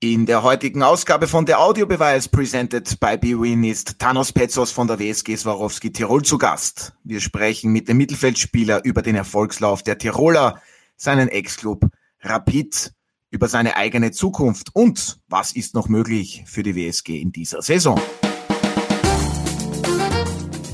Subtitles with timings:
[0.00, 5.00] In der heutigen Ausgabe von der Audiobeweis presented by BWin ist Thanos Petzos von der
[5.00, 6.92] WSG Swarovski Tirol zu Gast.
[7.02, 10.62] Wir sprechen mit dem Mittelfeldspieler über den Erfolgslauf der Tiroler,
[10.96, 11.84] seinen Ex-Club
[12.20, 12.92] Rapid,
[13.32, 18.00] über seine eigene Zukunft und was ist noch möglich für die WSG in dieser Saison.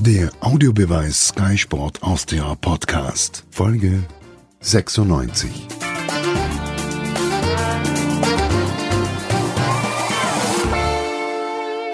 [0.01, 4.03] Der Audiobeweis Sky Sport Austria Podcast, Folge
[4.59, 5.84] 96.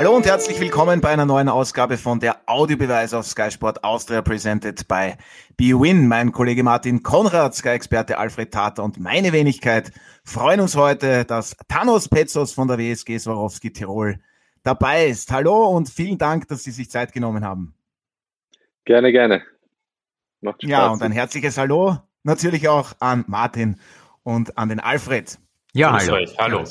[0.01, 4.23] Hallo und herzlich willkommen bei einer neuen Ausgabe von der Audiobeweis auf Sky Sport Austria
[4.23, 5.13] presented by
[5.57, 6.07] BWin.
[6.07, 9.91] Mein Kollege Martin Konrad, Sky-Experte Alfred Tater und meine Wenigkeit
[10.23, 14.19] freuen uns heute, dass Thanos Petzos von der WSG Swarovski Tirol
[14.63, 15.31] dabei ist.
[15.31, 17.75] Hallo und vielen Dank, dass Sie sich Zeit genommen haben.
[18.85, 19.43] Gerne, gerne.
[20.39, 20.71] Macht Spaß.
[20.71, 23.79] Ja, und ein herzliches Hallo natürlich auch an Martin
[24.23, 25.37] und an den Alfred.
[25.73, 26.25] Ja, hallo.
[26.39, 26.63] hallo.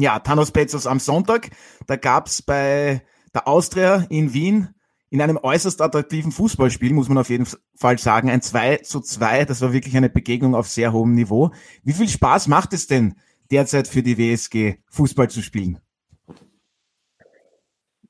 [0.00, 1.50] Ja, Thanos Petzos am Sonntag.
[1.88, 3.02] Da gab's bei
[3.34, 4.68] der Austria in Wien
[5.10, 9.44] in einem äußerst attraktiven Fußballspiel, muss man auf jeden Fall sagen, ein 2 zu 2.
[9.44, 11.50] Das war wirklich eine Begegnung auf sehr hohem Niveau.
[11.82, 13.16] Wie viel Spaß macht es denn
[13.50, 15.80] derzeit für die WSG, Fußball zu spielen?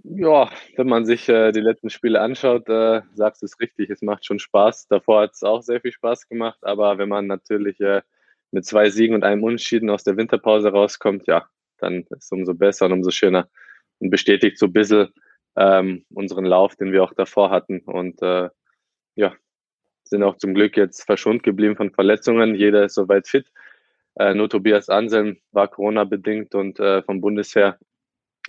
[0.03, 4.03] Ja, wenn man sich äh, die letzten Spiele anschaut, äh, sagst du es richtig, es
[4.03, 4.89] macht schon Spaß.
[4.89, 8.03] Davor hat es auch sehr viel Spaß gemacht, aber wenn man natürlich äh,
[8.51, 11.47] mit zwei Siegen und einem Unentschieden aus der Winterpause rauskommt, ja,
[11.79, 13.49] dann ist es umso besser und umso schöner
[13.99, 15.09] und bestätigt so ein bisschen
[15.57, 17.81] ähm, unseren Lauf, den wir auch davor hatten.
[17.81, 18.49] Und äh,
[19.17, 19.35] ja,
[20.05, 22.55] sind auch zum Glück jetzt verschont geblieben von Verletzungen.
[22.55, 23.51] Jeder ist soweit fit.
[24.19, 27.79] Äh, nur Tobias Anselm war Corona-bedingt und äh, vom Bundesheer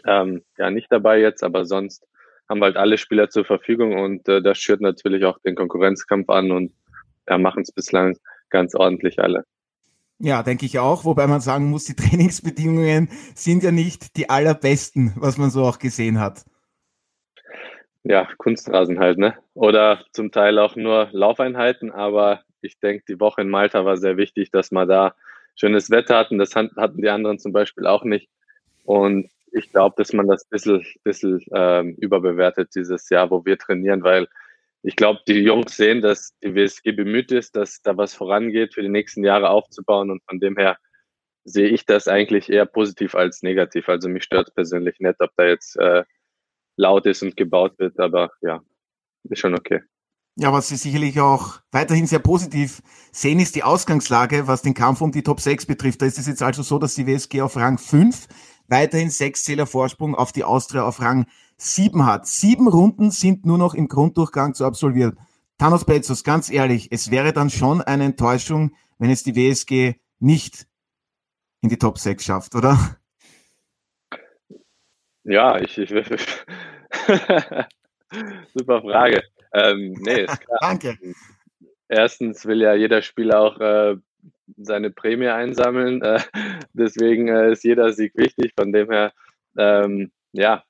[0.05, 2.07] ähm, ja nicht dabei jetzt, aber sonst
[2.47, 6.29] haben wir halt alle Spieler zur Verfügung und äh, das schürt natürlich auch den Konkurrenzkampf
[6.29, 6.73] an und
[7.27, 8.17] ja, machen es bislang
[8.49, 9.43] ganz ordentlich alle.
[10.19, 15.13] Ja, denke ich auch, wobei man sagen muss, die Trainingsbedingungen sind ja nicht die allerbesten,
[15.15, 16.45] was man so auch gesehen hat.
[18.03, 19.35] Ja, Kunstrasen halt, ne?
[19.53, 24.17] Oder zum Teil auch nur Laufeinheiten, aber ich denke, die Woche in Malta war sehr
[24.17, 25.15] wichtig, dass wir da
[25.55, 26.37] schönes Wetter hatten.
[26.37, 28.29] Das hatten die anderen zum Beispiel auch nicht.
[28.83, 33.57] Und ich glaube, dass man das ein bisschen, bisschen ähm, überbewertet dieses Jahr, wo wir
[33.57, 34.27] trainieren, weil
[34.81, 38.81] ich glaube, die Jungs sehen, dass die WSG bemüht ist, dass da was vorangeht, für
[38.81, 40.09] die nächsten Jahre aufzubauen.
[40.09, 40.77] Und von dem her
[41.43, 43.89] sehe ich das eigentlich eher positiv als negativ.
[43.89, 46.03] Also mich stört persönlich nicht, ob da jetzt äh,
[46.77, 48.61] laut ist und gebaut wird, aber ja,
[49.29, 49.81] ist schon okay.
[50.35, 55.01] Ja, was Sie sicherlich auch weiterhin sehr positiv sehen, ist die Ausgangslage, was den Kampf
[55.01, 56.01] um die Top 6 betrifft.
[56.01, 58.27] Da ist es jetzt also so, dass die WSG auf Rang 5
[58.69, 61.25] weiterhin sechs Zähler Vorsprung auf die Austria auf Rang
[61.61, 62.27] sieben hat.
[62.27, 65.19] Sieben Runden sind nur noch im Grunddurchgang zu absolvieren.
[65.57, 70.67] Thanos Bezos, ganz ehrlich, es wäre dann schon eine Enttäuschung, wenn es die WSG nicht
[71.61, 72.97] in die Top 6 schafft, oder?
[75.23, 75.89] Ja, ich, ich
[78.53, 79.23] super Frage.
[79.53, 80.59] Ähm, nee, ist klar.
[80.61, 80.97] Danke.
[81.87, 83.97] Erstens will ja jeder Spieler auch äh,
[84.57, 86.01] seine Prämie einsammeln.
[86.01, 86.21] Äh,
[86.73, 88.53] deswegen äh, ist jeder Sieg wichtig.
[88.57, 89.13] Von dem her,
[89.57, 90.63] ähm, ja,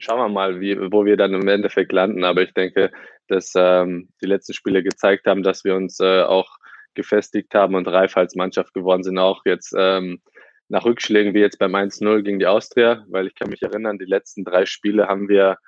[0.00, 2.24] schauen wir mal, wie, wo wir dann im Endeffekt landen.
[2.24, 2.90] Aber ich denke,
[3.28, 6.58] dass ähm, die letzten Spiele gezeigt haben, dass wir uns äh, auch
[6.94, 10.20] gefestigt haben und reif als Mannschaft geworden sind, auch jetzt ähm,
[10.68, 14.06] nach Rückschlägen wie jetzt beim 1-0 gegen die Austria, weil ich kann mich erinnern, die
[14.06, 15.58] letzten drei Spiele haben wir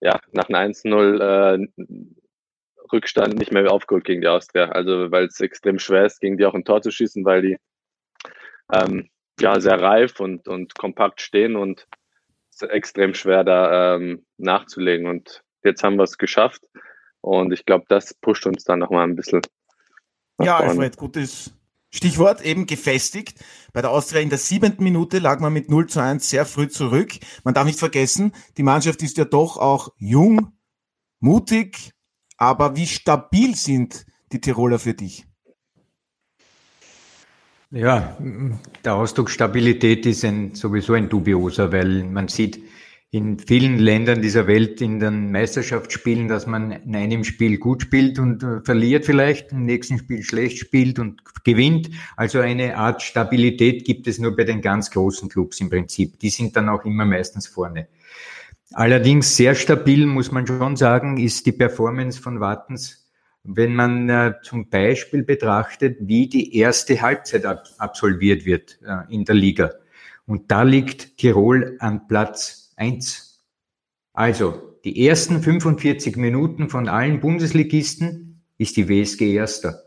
[0.00, 1.66] ja nach einem 1-0 äh,
[2.92, 4.66] Rückstand nicht mehr aufgeholt gegen die Austria.
[4.66, 7.56] Also weil es extrem schwer ist, gegen die auch ein Tor zu schießen, weil die
[8.72, 9.08] ähm,
[9.40, 11.86] ja sehr reif und, und kompakt stehen und
[12.62, 15.06] ist extrem schwer da ähm, nachzulegen.
[15.06, 16.68] Und jetzt haben wir es geschafft.
[17.20, 19.42] Und ich glaube, das pusht uns dann nochmal ein bisschen.
[20.40, 20.70] Ja, vorne.
[20.70, 21.54] Alfred, gutes
[21.94, 23.44] Stichwort, eben gefestigt.
[23.72, 26.68] Bei der Austria in der siebenten Minute lag man mit 0 zu 1 sehr früh
[26.68, 27.12] zurück.
[27.44, 30.52] Man darf nicht vergessen, die Mannschaft ist ja doch auch jung,
[31.20, 31.92] mutig,
[32.38, 35.26] aber wie stabil sind die Tiroler für dich?
[37.74, 38.18] Ja,
[38.84, 42.62] der Ausdruck Stabilität ist ein, sowieso ein dubioser, weil man sieht
[43.10, 48.18] in vielen Ländern dieser Welt in den Meisterschaftsspielen, dass man in einem Spiel gut spielt
[48.18, 51.88] und äh, verliert vielleicht, im nächsten Spiel schlecht spielt und gewinnt.
[52.14, 56.18] Also eine Art Stabilität gibt es nur bei den ganz großen Clubs im Prinzip.
[56.20, 57.88] Die sind dann auch immer meistens vorne.
[58.74, 63.01] Allerdings sehr stabil, muss man schon sagen, ist die Performance von Wattens,
[63.44, 69.24] wenn man äh, zum Beispiel betrachtet, wie die erste Halbzeit ab absolviert wird äh, in
[69.24, 69.72] der Liga.
[70.26, 73.44] Und da liegt Tirol an Platz eins.
[74.12, 79.82] Also die ersten 45 Minuten von allen Bundesligisten ist die WSG Erster.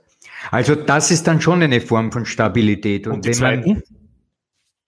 [0.52, 3.08] Also das ist dann schon eine Form von Stabilität.
[3.08, 3.84] Und, Und wenn man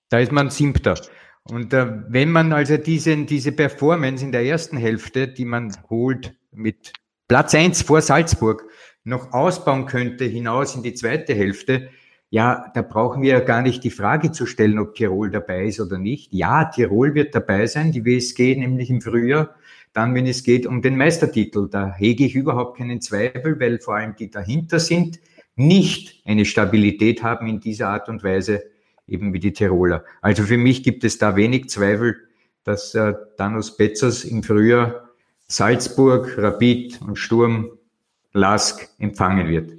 [0.10, 1.00] Da ist man Siebter.
[1.44, 6.36] Und äh, wenn man also diese, diese Performance in der ersten Hälfte, die man holt
[6.52, 6.94] mit
[7.28, 8.66] Platz eins vor Salzburg,
[9.04, 11.90] noch ausbauen könnte hinaus in die zweite Hälfte,
[12.30, 15.80] ja, da brauchen wir ja gar nicht die Frage zu stellen, ob Tirol dabei ist
[15.80, 16.34] oder nicht.
[16.34, 19.56] Ja, Tirol wird dabei sein, die WSG nämlich im Frühjahr,
[19.94, 21.70] dann, wenn es geht um den Meistertitel.
[21.70, 25.20] Da hege ich überhaupt keinen Zweifel, weil vor allem die dahinter sind,
[25.56, 28.64] nicht eine Stabilität haben in dieser Art und Weise,
[29.08, 30.04] eben wie die Tiroler.
[30.22, 32.18] Also für mich gibt es da wenig Zweifel,
[32.66, 35.07] dass äh, Danos Betzers im Frühjahr
[35.48, 37.72] Salzburg, Rapid und Sturm
[38.34, 39.74] Lask empfangen wird.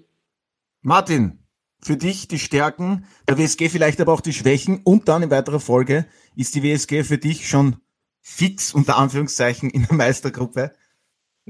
[0.83, 1.39] Martin,
[1.81, 5.61] für dich die Stärken der WSG, vielleicht aber auch die Schwächen und dann in weiterer
[5.61, 7.77] Folge ist die WSG für dich schon
[8.21, 10.73] fix unter Anführungszeichen in der Meistergruppe?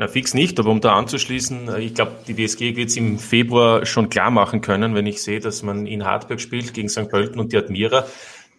[0.00, 3.19] Na, fix nicht, aber um da anzuschließen, äh, ich glaube, die WSG wird es im
[3.19, 7.09] Februar schon klar machen können, wenn ich sehe, dass man in Hartberg spielt gegen St.
[7.09, 8.06] Pölten und die Admira,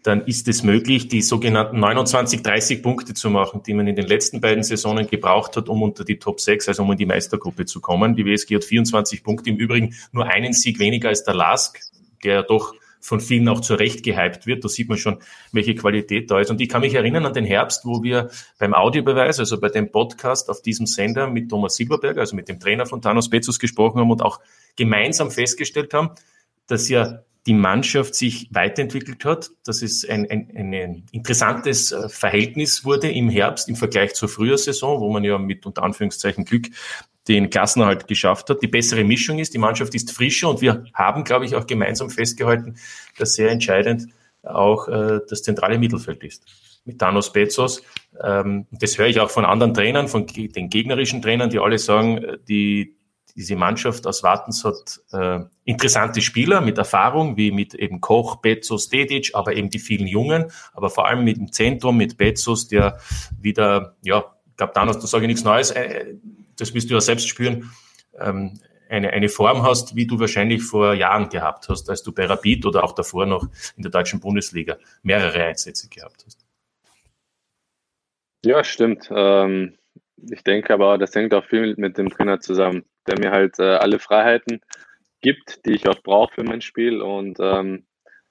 [0.04, 4.08] dann ist es möglich, die sogenannten 29, 30 Punkte zu machen, die man in den
[4.08, 7.66] letzten beiden Saisonen gebraucht hat, um unter die Top 6, also um in die Meistergruppe
[7.66, 8.16] zu kommen.
[8.16, 11.80] Die WSG hat 24 Punkte, im Übrigen nur einen Sieg weniger als der Lask,
[12.24, 14.64] der ja doch von vielen auch zu Recht gehypt wird.
[14.64, 15.20] Da sieht man schon,
[15.52, 16.52] welche Qualität da ist.
[16.52, 19.92] Und ich kann mich erinnern an den Herbst, wo wir beim Audiobeweis, also bei dem
[19.92, 24.00] Podcast auf diesem Sender mit Thomas Silberberger, also mit dem Trainer von Thanos Bezos gesprochen
[24.00, 24.40] haben und auch
[24.76, 26.12] gemeinsam festgestellt haben,
[26.68, 32.86] dass ja die Mannschaft sich weiterentwickelt hat, dass es ein, ein, ein interessantes äh, Verhältnis
[32.86, 36.68] wurde im Herbst im Vergleich zur Frühjahrsaison, wo man ja mit unter Anführungszeichen Glück
[37.28, 38.62] den Klassenerhalt geschafft hat.
[38.62, 42.12] Die bessere Mischung ist, die Mannschaft ist frischer und wir haben, glaube ich, auch gemeinsam
[42.12, 42.78] festgehalten,
[43.18, 44.10] dass sehr entscheidend
[44.44, 46.46] auch äh, das zentrale Mittelfeld ist.
[46.86, 47.82] Mit Thanos Bezos.
[48.24, 52.20] Ähm, das höre ich auch von anderen Trainern, von den gegnerischen Trainern, die alle sagen,
[52.20, 52.96] äh, die,
[53.36, 58.90] diese Mannschaft aus Wartens hat äh, interessante Spieler mit Erfahrung, wie mit eben Koch, Bezos,
[58.90, 63.00] Dedic, aber eben die vielen Jungen, aber vor allem mit dem Zentrum, mit Bezos, der
[63.40, 66.16] wieder, ja, ich glaube, Thanos, da sage ich nichts Neues, äh,
[66.58, 67.72] das wirst du ja selbst spüren,
[68.20, 68.60] ähm,
[68.90, 72.66] eine, eine Form hast, wie du wahrscheinlich vor Jahren gehabt hast, als du bei Rapid
[72.66, 73.48] oder auch davor noch
[73.78, 76.46] in der deutschen Bundesliga mehrere Einsätze gehabt hast.
[78.44, 79.10] Ja, stimmt.
[79.12, 79.78] Ähm,
[80.30, 83.76] ich denke aber, das hängt auch viel mit dem Trainer zusammen, der mir halt äh,
[83.76, 84.62] alle Freiheiten
[85.22, 87.02] gibt, die ich auch brauche für mein Spiel.
[87.02, 87.86] Und ähm,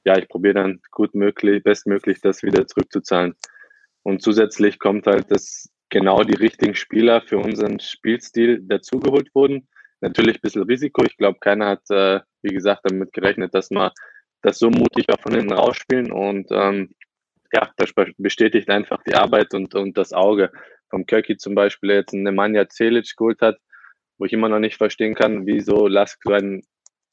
[0.04, 3.34] ja, ich probiere dann gut möglich, bestmöglich das wieder zurückzuzahlen.
[4.02, 9.68] Und zusätzlich kommt halt das genau die richtigen Spieler für unseren Spielstil dazugeholt wurden.
[10.00, 11.04] Natürlich ein bisschen Risiko.
[11.04, 13.92] Ich glaube, keiner hat, äh, wie gesagt, damit gerechnet, dass wir
[14.42, 16.12] das so mutig auch von hinten rausspielen.
[16.12, 16.94] Und ähm,
[17.52, 20.52] ja, das bestätigt einfach die Arbeit und, und das Auge.
[20.90, 23.58] Vom Köki zum Beispiel, der jetzt einen Nemanja Celic geholt hat,
[24.18, 26.62] wo ich immer noch nicht verstehen kann, wieso Lask so einen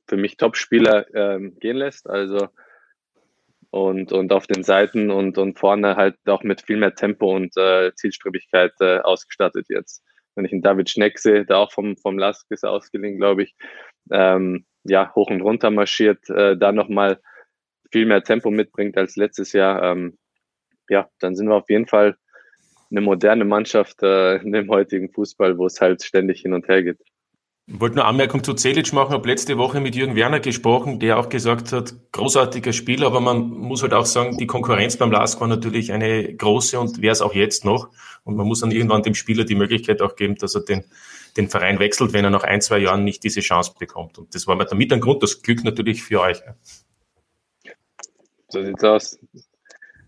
[0.07, 2.10] für mich Top-Spieler ähm, gehen lässt.
[2.10, 2.50] Also
[3.72, 7.57] und, und auf den Seiten und, und vorne halt auch mit viel mehr Tempo und
[7.57, 10.04] äh, Zielstrebigkeit äh, ausgestattet jetzt.
[10.36, 13.56] Wenn ich einen David Schneck sehe, der auch vom, vom Lask ist ausgeliehen, glaube ich,
[14.12, 17.19] ähm, ja, hoch und runter marschiert, äh, da nochmal
[17.92, 20.18] viel mehr Tempo mitbringt als letztes Jahr, ähm,
[20.90, 22.16] ja, dann sind wir auf jeden Fall
[22.92, 26.84] eine moderne Mannschaft äh, in dem heutigen Fußball, wo es halt ständig hin und her
[26.84, 27.00] geht.
[27.68, 29.10] Ich wollte nur Anmerkung zu Zelic machen.
[29.10, 33.22] Ich habe letzte Woche mit Jürgen Werner gesprochen, der auch gesagt hat, großartiger Spieler, aber
[33.22, 37.14] man muss halt auch sagen, die Konkurrenz beim LASK war natürlich eine große und wäre
[37.14, 37.89] es auch jetzt noch.
[38.24, 40.86] Und man muss dann irgendwann dem Spieler die Möglichkeit auch geben, dass er den,
[41.38, 44.20] den Verein wechselt, wenn er nach ein, zwei Jahren nicht diese Chance bekommt.
[44.20, 46.44] Und das war mir damit ein Grund, das Glück natürlich für euch.
[48.50, 49.20] So sieht's aus.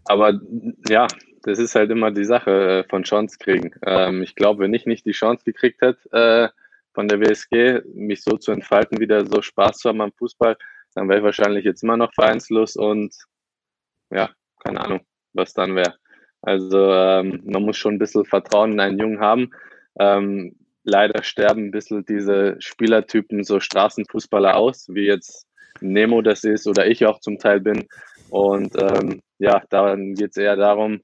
[0.05, 0.39] Aber
[0.87, 1.07] ja,
[1.43, 3.71] das ist halt immer die Sache äh, von Chance kriegen.
[3.85, 6.49] Ähm, ich glaube, wenn ich nicht die Chance gekriegt hätte, äh,
[6.93, 10.57] von der WSG, mich so zu entfalten, wieder so Spaß zu haben am Fußball,
[10.95, 13.13] dann wäre ich wahrscheinlich jetzt immer noch vereinslos und
[14.09, 14.31] ja,
[14.63, 15.01] keine Ahnung,
[15.33, 15.95] was dann wäre.
[16.41, 19.51] Also ähm, man muss schon ein bisschen Vertrauen in einen Jungen haben.
[19.99, 25.47] Ähm, leider sterben ein bisschen diese Spielertypen, so Straßenfußballer aus, wie jetzt
[25.81, 27.87] Nemo das ist oder ich auch zum Teil bin.
[28.29, 31.01] Und ähm, ja, dann geht es eher darum,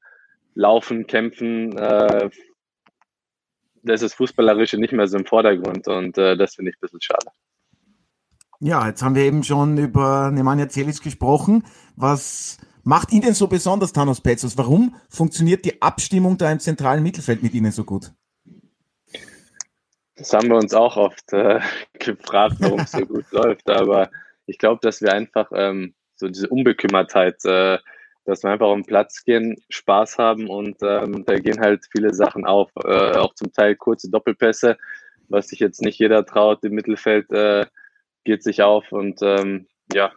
[0.56, 2.30] laufen, kämpfen, äh,
[3.84, 6.82] da ist das Fußballerische nicht mehr so im Vordergrund und äh, das finde ich ein
[6.82, 7.28] bisschen schade.
[8.60, 11.66] Ja, jetzt haben wir eben schon über Nemanja Celic gesprochen.
[11.98, 14.58] Was macht ihn denn so besonders, Thanos Petzos?
[14.58, 18.14] Warum funktioniert die Abstimmung da im zentralen Mittelfeld mit Ihnen so gut?
[20.16, 21.60] Das haben wir uns auch oft äh,
[22.00, 23.70] gefragt, warum es so gut läuft.
[23.70, 24.10] Aber
[24.46, 27.80] ich glaube, dass wir einfach ähm, so diese Unbekümmertheit äh,
[28.26, 32.14] dass wir einfach auf den Platz gehen, Spaß haben und ähm, da gehen halt viele
[32.14, 34.78] Sachen auf, äh, auch zum Teil kurze Doppelpässe,
[35.30, 37.66] was sich jetzt nicht jeder traut im Mittelfeld, äh,
[38.24, 40.14] geht sich auf und ähm, ja,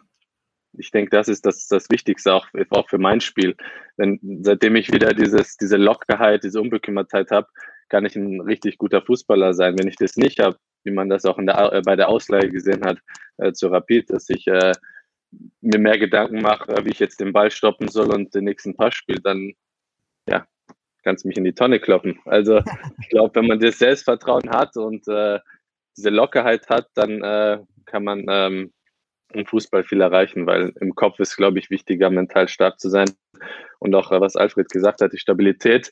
[0.73, 3.55] ich denke, das ist das, das Wichtigste auch, auch für mein Spiel.
[3.97, 7.47] Wenn, seitdem ich wieder dieses, diese Lockerheit, diese Unbekümmertheit habe,
[7.89, 9.77] kann ich ein richtig guter Fußballer sein.
[9.77, 12.83] Wenn ich das nicht habe, wie man das auch der, äh, bei der Ausleihe gesehen
[12.85, 12.99] hat
[13.37, 14.73] äh, zu Rapid, dass ich äh,
[15.61, 18.95] mir mehr Gedanken mache, wie ich jetzt den Ball stoppen soll und den nächsten Pass
[18.95, 19.53] spiele, dann
[20.27, 20.47] ja,
[21.03, 22.19] kannst du mich in die Tonne kloppen.
[22.25, 22.61] Also
[23.01, 25.39] ich glaube, wenn man das Selbstvertrauen hat und äh,
[25.95, 28.73] diese Lockerheit hat, dann äh, kann man ähm,
[29.33, 33.09] im Fußball viel erreichen, weil im Kopf ist, glaube ich, wichtiger, mental stark zu sein.
[33.79, 35.91] Und auch, äh, was Alfred gesagt hat, die Stabilität,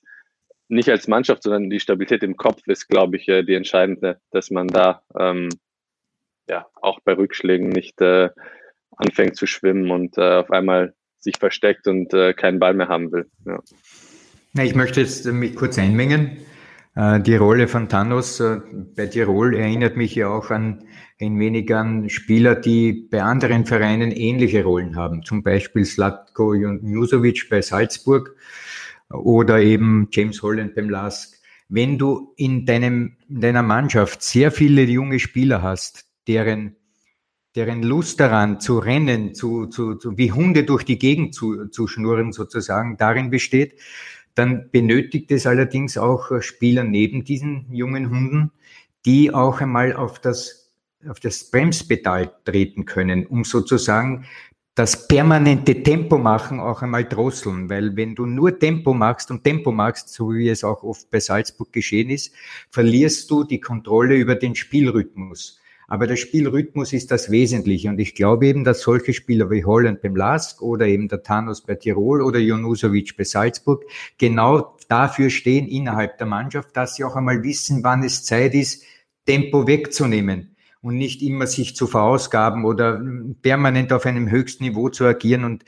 [0.67, 4.49] nicht als Mannschaft, sondern die Stabilität im Kopf ist, glaube ich, äh, die entscheidende, dass
[4.51, 5.49] man da ähm,
[6.47, 8.29] ja auch bei Rückschlägen nicht äh,
[8.97, 13.11] anfängt zu schwimmen und äh, auf einmal sich versteckt und äh, keinen Ball mehr haben
[13.11, 13.29] will.
[13.45, 13.59] Ja.
[14.63, 16.37] Ich möchte jetzt mich kurz einmengen.
[16.95, 18.59] Äh, die Rolle von Thanos äh,
[18.95, 20.85] bei Tirol erinnert mich ja auch an
[21.19, 25.23] ein wenig an Spieler, die bei anderen Vereinen ähnliche Rollen haben.
[25.23, 28.35] Zum Beispiel Slatko Jusovic bei Salzburg
[29.09, 31.35] oder eben James Holland beim LASK.
[31.67, 36.75] Wenn du in, deinem, in deiner Mannschaft sehr viele junge Spieler hast, deren,
[37.55, 41.87] deren Lust daran zu rennen, zu, zu, zu, wie Hunde durch die Gegend zu, zu
[41.87, 43.79] schnurren sozusagen, darin besteht,
[44.35, 48.51] dann benötigt es allerdings auch Spieler neben diesen jungen Hunden,
[49.05, 50.73] die auch einmal auf das,
[51.07, 54.25] auf das Bremspedal treten können, um sozusagen
[54.75, 59.71] das permanente Tempo machen auch einmal drosseln, weil wenn du nur Tempo machst und Tempo
[59.71, 62.33] machst, so wie es auch oft bei Salzburg geschehen ist,
[62.71, 65.61] verlierst du die Kontrolle über den Spielrhythmus.
[65.87, 67.89] Aber der Spielrhythmus ist das Wesentliche.
[67.89, 71.61] Und ich glaube eben, dass solche Spieler wie Holland beim Lask oder eben der Thanos
[71.61, 73.83] bei Tirol oder Jonusovic bei Salzburg
[74.17, 78.83] genau dafür stehen innerhalb der Mannschaft, dass sie auch einmal wissen, wann es Zeit ist,
[79.25, 83.01] Tempo wegzunehmen und nicht immer sich zu verausgaben oder
[83.41, 85.65] permanent auf einem höchsten Niveau zu agieren und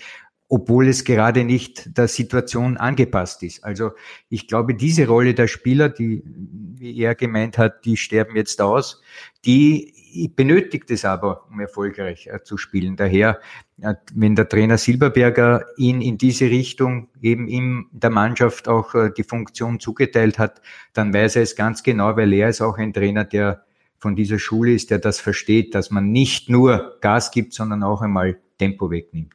[0.49, 3.63] obwohl es gerade nicht der Situation angepasst ist.
[3.63, 3.91] Also
[4.29, 9.01] ich glaube, diese Rolle der Spieler, die, wie er gemeint hat, die sterben jetzt aus,
[9.43, 9.93] die
[10.35, 12.95] benötigt es aber, um erfolgreich äh, zu spielen.
[12.95, 13.39] Daher,
[13.81, 19.11] äh, wenn der Trainer Silberberger ihn in diese Richtung eben in der Mannschaft auch äh,
[19.15, 20.61] die Funktion zugeteilt hat,
[20.93, 23.65] dann weiß er es ganz genau, weil er ist auch ein Trainer, der
[23.99, 28.01] von dieser Schule ist, der das versteht, dass man nicht nur Gas gibt, sondern auch
[28.01, 29.33] einmal Tempo wegnimmt.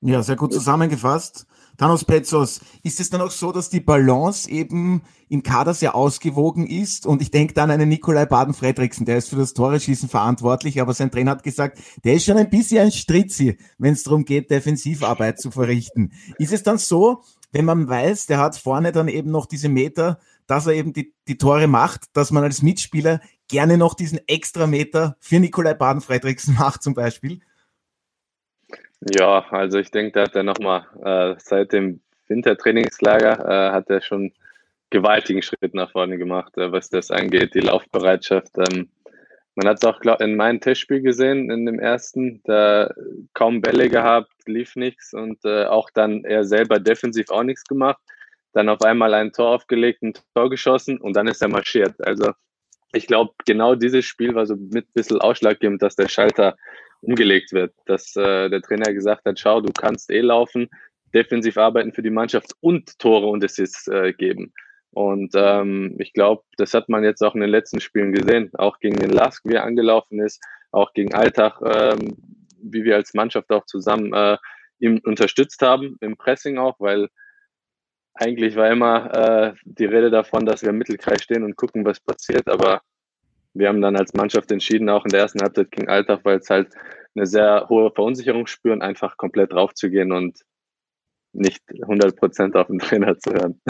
[0.00, 1.46] Ja, sehr gut zusammengefasst.
[1.82, 6.64] Thanos Petzos, ist es dann auch so, dass die Balance eben im Kader sehr ausgewogen
[6.64, 7.06] ist?
[7.06, 10.94] Und ich denke dann an einen Nikolai Baden-Fredriksen, der ist für das Tore-Schießen verantwortlich, aber
[10.94, 14.52] sein Trainer hat gesagt, der ist schon ein bisschen ein Stritzi, wenn es darum geht,
[14.52, 16.12] Defensivarbeit zu verrichten.
[16.38, 20.20] Ist es dann so, wenn man weiß, der hat vorne dann eben noch diese Meter,
[20.46, 24.68] dass er eben die, die Tore macht, dass man als Mitspieler gerne noch diesen extra
[24.68, 27.40] Meter für Nikolai Baden-Fredriksen macht zum Beispiel?
[29.10, 34.00] Ja, also ich denke, da hat er nochmal äh, seit dem Wintertrainingslager äh, hat er
[34.00, 34.32] schon
[34.90, 38.52] gewaltigen Schritt nach vorne gemacht, äh, was das angeht, die Laufbereitschaft.
[38.58, 38.90] Ähm,
[39.54, 42.94] man hat es auch glaub, in meinem Testspiel gesehen, in dem ersten, da
[43.34, 48.00] kaum Bälle gehabt, lief nichts und äh, auch dann er selber defensiv auch nichts gemacht.
[48.52, 51.94] Dann auf einmal ein Tor aufgelegt, ein Tor geschossen und dann ist er marschiert.
[52.06, 52.32] Also
[52.92, 56.56] ich glaube, genau dieses Spiel war so mit ein bisschen ausschlaggebend, dass der Schalter
[57.02, 60.68] umgelegt wird, dass äh, der Trainer gesagt hat, schau, du kannst eh laufen,
[61.14, 64.52] defensiv arbeiten für die Mannschaft und Tore und Assists äh, geben.
[64.90, 68.78] Und ähm, ich glaube, das hat man jetzt auch in den letzten Spielen gesehen, auch
[68.78, 72.16] gegen den Lask, wie er angelaufen ist, auch gegen Alltag, ähm,
[72.62, 74.36] wie wir als Mannschaft auch zusammen äh,
[74.78, 77.08] ihm unterstützt haben, im Pressing auch, weil
[78.14, 82.00] eigentlich war immer äh, die Rede davon, dass wir im Mittelkreis stehen und gucken, was
[82.00, 82.82] passiert, aber
[83.54, 86.48] wir haben dann als Mannschaft entschieden, auch in der ersten Halbzeit gegen Alltag, weil es
[86.48, 86.72] halt
[87.14, 90.40] eine sehr hohe Verunsicherung spüren, einfach komplett draufzugehen und
[91.32, 93.60] nicht 100% auf den Trainer zu hören.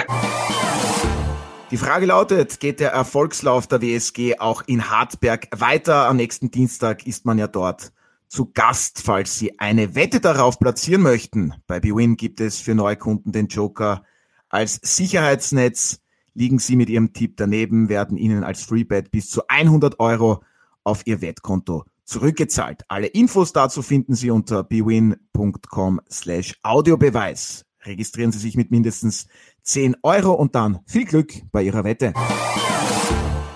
[1.70, 6.06] Die Frage lautet, geht der Erfolgslauf der WSG auch in Hartberg weiter?
[6.06, 7.92] Am nächsten Dienstag ist man ja dort
[8.28, 11.54] zu Gast, falls Sie eine Wette darauf platzieren möchten.
[11.66, 14.04] Bei BWin gibt es für Neukunden den Joker
[14.48, 16.02] als Sicherheitsnetz.
[16.34, 20.42] Liegen Sie mit Ihrem Tipp daneben, werden Ihnen als Freebet bis zu 100 Euro
[20.82, 22.82] auf Ihr Wettkonto zurückgezahlt.
[22.88, 27.64] Alle Infos dazu finden Sie unter bwin.com slash Audiobeweis.
[27.84, 29.26] Registrieren Sie sich mit mindestens
[29.62, 32.14] 10 Euro und dann viel Glück bei Ihrer Wette.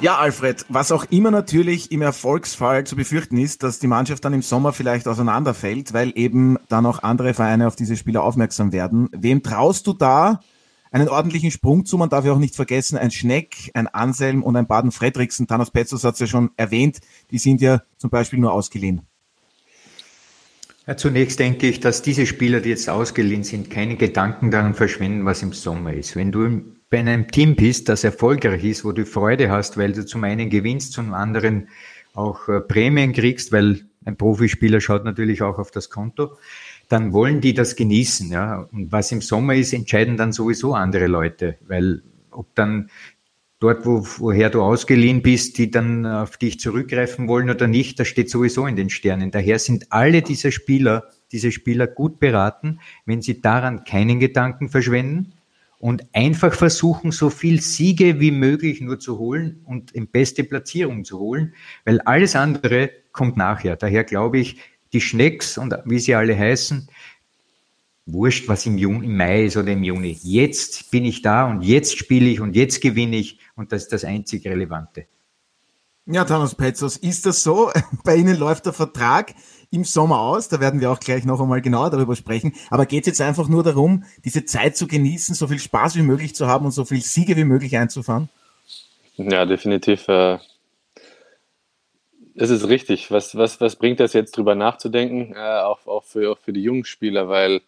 [0.00, 4.34] Ja, Alfred, was auch immer natürlich im Erfolgsfall zu befürchten ist, dass die Mannschaft dann
[4.34, 9.08] im Sommer vielleicht auseinanderfällt, weil eben dann auch andere Vereine auf diese Spieler aufmerksam werden.
[9.12, 10.40] Wem traust du da
[10.90, 11.98] einen ordentlichen Sprung zu.
[11.98, 15.70] Man darf ja auch nicht vergessen, ein Schneck, ein Anselm und ein Baden Fredriksen, Thanos
[15.70, 17.00] Petzos hat es ja schon erwähnt,
[17.30, 19.02] die sind ja zum Beispiel nur ausgeliehen.
[20.86, 25.24] Ja, zunächst denke ich, dass diese Spieler, die jetzt ausgeliehen sind, keine Gedanken daran verschwenden,
[25.24, 26.14] was im Sommer ist.
[26.14, 30.06] Wenn du bei einem Team bist, das erfolgreich ist, wo du Freude hast, weil du
[30.06, 31.68] zum einen gewinnst, zum anderen
[32.14, 36.38] auch äh, Prämien kriegst, weil ein Profispieler schaut natürlich auch auf das Konto,
[36.88, 38.30] dann wollen die das genießen.
[38.30, 38.68] Ja.
[38.72, 42.90] Und was im Sommer ist, entscheiden dann sowieso andere Leute, weil ob dann
[43.58, 48.08] dort, wo, woher du ausgeliehen bist, die dann auf dich zurückgreifen wollen oder nicht, das
[48.08, 49.30] steht sowieso in den Sternen.
[49.30, 55.32] Daher sind alle diese Spieler, diese Spieler gut beraten, wenn sie daran keinen Gedanken verschwenden
[55.78, 61.04] und einfach versuchen, so viel Siege wie möglich nur zu holen und in beste Platzierung
[61.04, 63.76] zu holen, weil alles andere kommt nachher.
[63.76, 64.58] Daher glaube ich,
[64.96, 66.88] die Schnecks und wie sie alle heißen,
[68.06, 70.18] wurscht, was im, Juni, im Mai ist oder im Juni.
[70.22, 73.92] Jetzt bin ich da und jetzt spiele ich und jetzt gewinne ich und das ist
[73.92, 75.06] das einzig Relevante.
[76.06, 77.72] Ja, Thanos Petzos, ist das so?
[78.04, 79.34] Bei Ihnen läuft der Vertrag
[79.72, 82.54] im Sommer aus, da werden wir auch gleich noch einmal genauer darüber sprechen.
[82.70, 86.02] Aber geht es jetzt einfach nur darum, diese Zeit zu genießen, so viel Spaß wie
[86.02, 88.28] möglich zu haben und so viel Siege wie möglich einzufahren?
[89.16, 90.06] Ja, definitiv.
[90.06, 90.38] Äh,
[92.36, 93.10] es ist richtig.
[93.10, 96.62] Was, was, was bringt das jetzt drüber nachzudenken, äh, auch, auch, für, auch für die
[96.62, 97.62] jungen Spieler, weil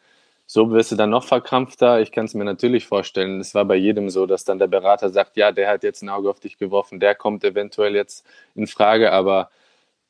[0.47, 2.01] so wirst du dann noch verkrampfter.
[2.01, 3.41] Ich kann es mir natürlich vorstellen.
[3.41, 6.09] Es war bei jedem so, dass dann der Berater sagt, ja, der hat jetzt ein
[6.09, 9.13] Auge auf dich geworfen, der kommt eventuell jetzt in Frage.
[9.13, 9.51] Aber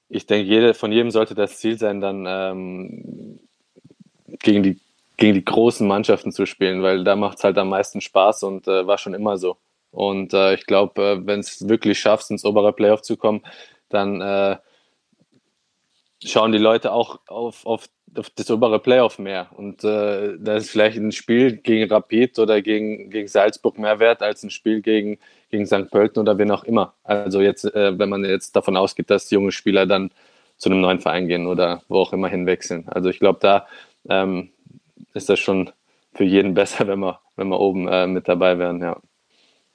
[0.08, 3.40] ich denke, jede, von jedem sollte das Ziel sein, dann ähm,
[4.40, 4.78] gegen, die,
[5.16, 8.68] gegen die großen Mannschaften zu spielen, weil da macht es halt am meisten Spaß und
[8.68, 9.56] äh, war schon immer so.
[9.90, 13.42] Und äh, ich glaube, äh, wenn es wirklich schaffst, ins obere Playoff zu kommen,
[13.88, 14.56] dann äh,
[16.24, 19.48] schauen die Leute auch auf, auf, auf das obere Playoff mehr.
[19.56, 24.22] Und äh, da ist vielleicht ein Spiel gegen Rapid oder gegen, gegen Salzburg mehr wert
[24.22, 25.18] als ein Spiel gegen,
[25.50, 25.90] gegen St.
[25.90, 26.94] Pölten oder wen auch immer.
[27.04, 30.10] Also jetzt, äh, wenn man jetzt davon ausgeht, dass junge Spieler dann
[30.56, 32.88] zu einem neuen Verein gehen oder wo auch immer hinwechseln.
[32.88, 33.66] Also ich glaube, da
[34.08, 34.50] ähm,
[35.14, 35.70] ist das schon
[36.14, 38.96] für jeden besser, wenn wir, wenn wir oben äh, mit dabei wären, ja.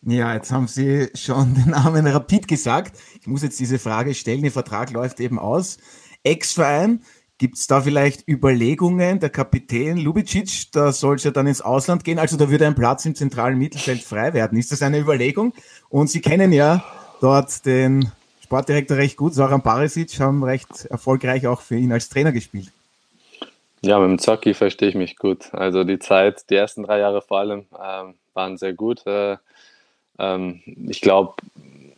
[0.05, 2.97] Ja, jetzt haben Sie schon den Namen Rapid gesagt.
[3.21, 4.41] Ich muss jetzt diese Frage stellen.
[4.41, 5.77] Der Vertrag läuft eben aus.
[6.23, 7.01] Ex-Verein,
[7.37, 9.21] gibt es da vielleicht Überlegungen?
[9.21, 12.19] Der Kapitän Lubicic, da soll es ja dann ins Ausland gehen.
[12.19, 14.57] Also da würde ein Platz im zentralen Mittelfeld frei werden.
[14.57, 15.53] Ist das eine Überlegung?
[15.89, 16.83] Und Sie kennen ja
[17.21, 18.11] dort den
[18.43, 19.33] Sportdirektor recht gut.
[19.33, 22.71] Soran Barisic haben recht erfolgreich auch für ihn als Trainer gespielt.
[23.81, 25.53] Ja, mit dem Zocki verstehe ich mich gut.
[25.53, 29.05] Also die Zeit, die ersten drei Jahre vor allem, ähm, waren sehr gut.
[29.05, 29.37] Äh,
[30.19, 31.35] ähm, ich glaube,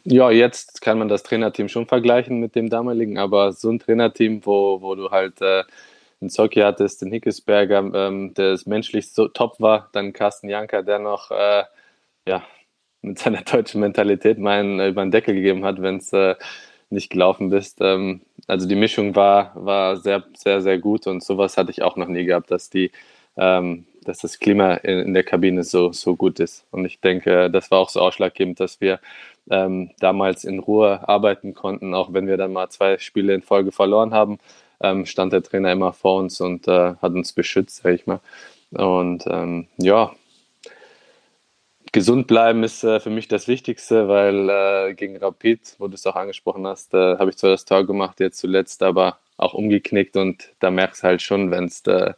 [0.04, 4.46] ja, jetzt kann man das Trainerteam schon vergleichen mit dem damaligen, aber so ein Trainerteam,
[4.46, 5.64] wo, wo du halt äh,
[6.22, 11.00] einen Zocki hattest, den Hickesberger, ähm, der menschlich so top war, dann Carsten Janker, der
[11.00, 11.64] noch äh,
[12.28, 12.44] ja,
[13.02, 16.36] mit seiner deutschen Mentalität meinen äh, über den Deckel gegeben hat, wenn es äh,
[16.90, 17.80] nicht gelaufen bist.
[17.82, 21.96] Ähm, also die Mischung war, war sehr, sehr, sehr gut und sowas hatte ich auch
[21.96, 22.92] noch nie gehabt, dass die
[23.38, 26.66] ähm, dass das Klima in, der Kabine so, so gut ist.
[26.72, 29.00] Und ich denke, das war auch so ausschlaggebend, dass wir
[29.50, 33.72] ähm, damals in Ruhe arbeiten konnten, auch wenn wir dann mal zwei Spiele in Folge
[33.72, 34.40] verloren haben,
[34.82, 38.20] ähm, stand der Trainer immer vor uns und äh, hat uns beschützt, sag ich mal.
[38.72, 40.12] Und ähm, ja,
[41.92, 46.06] gesund bleiben ist äh, für mich das Wichtigste, weil äh, gegen Rapid, wo du es
[46.06, 50.18] auch angesprochen hast, äh, habe ich zwar das Tor gemacht, jetzt zuletzt aber auch umgeknickt
[50.18, 52.14] und da merkst du halt schon, wenn es äh,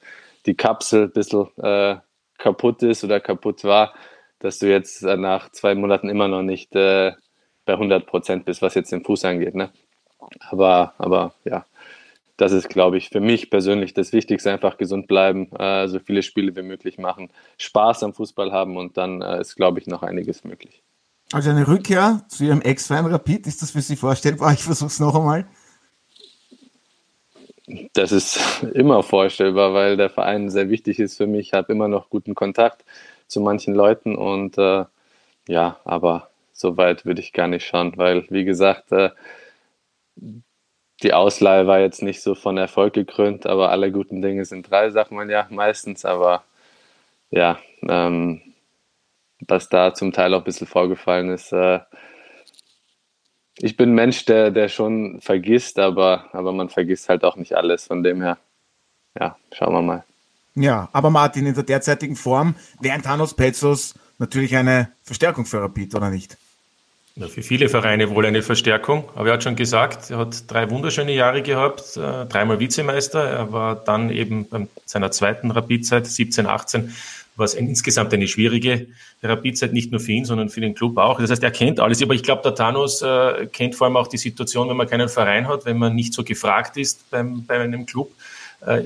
[0.48, 1.98] die Kapsel ein bisschen äh,
[2.38, 3.94] kaputt ist oder kaputt war,
[4.40, 7.12] dass du jetzt nach zwei Monaten immer noch nicht äh,
[7.66, 9.54] bei 100 Prozent bist, was jetzt den Fuß angeht.
[9.54, 9.70] Ne?
[10.40, 11.66] Aber, aber ja,
[12.38, 16.24] das ist, glaube ich, für mich persönlich das Wichtigste, einfach gesund bleiben, äh, so viele
[16.24, 20.04] Spiele wie möglich machen, Spaß am Fußball haben und dann äh, ist, glaube ich, noch
[20.04, 20.84] einiges möglich.
[21.34, 24.54] Also eine Rückkehr zu Ihrem Ex-Verein Rapid, ist das für Sie vorstellbar?
[24.54, 25.46] Ich versuche es noch einmal.
[27.94, 31.48] Das ist immer vorstellbar, weil der Verein sehr wichtig ist für mich.
[31.48, 32.86] Ich habe immer noch guten Kontakt
[33.28, 34.86] zu manchen Leuten und äh,
[35.48, 39.12] ja, aber so weit würde ich gar nicht schauen, weil wie gesagt, äh,
[41.04, 44.90] die Ausleihe war jetzt nicht so von Erfolg gekrönt, aber alle guten Dinge sind drei,
[44.90, 46.06] sagt man ja meistens.
[46.06, 46.44] Aber
[47.30, 48.42] ja, ähm,
[49.48, 51.80] was da zum Teil auch ein bisschen vorgefallen ist, äh,
[53.60, 57.54] ich bin ein Mensch, der, der schon vergisst, aber, aber man vergisst halt auch nicht
[57.54, 57.88] alles.
[57.88, 58.38] Von dem her,
[59.20, 60.04] ja, schauen wir mal.
[60.56, 65.96] Ja, aber Martin, in der derzeitigen Form wäre Thanos Petzos natürlich eine Verstärkung für Rapid,
[65.96, 66.38] oder nicht?
[67.16, 69.10] Ja, für viele Vereine wohl eine Verstärkung.
[69.16, 73.24] Aber er hat schon gesagt, er hat drei wunderschöne Jahre gehabt, äh, dreimal Vizemeister.
[73.24, 76.94] Er war dann eben bei seiner zweiten Rapid-Zeit, 17, 18,
[77.38, 78.88] war es insgesamt eine schwierige
[79.22, 81.20] Rapidzeit, nicht nur für ihn, sondern für den Club auch.
[81.20, 82.02] Das heißt, er kennt alles.
[82.02, 85.08] Aber ich glaube, der Thanos äh, kennt vor allem auch die Situation, wenn man keinen
[85.08, 88.12] Verein hat, wenn man nicht so gefragt ist beim, bei einem Club,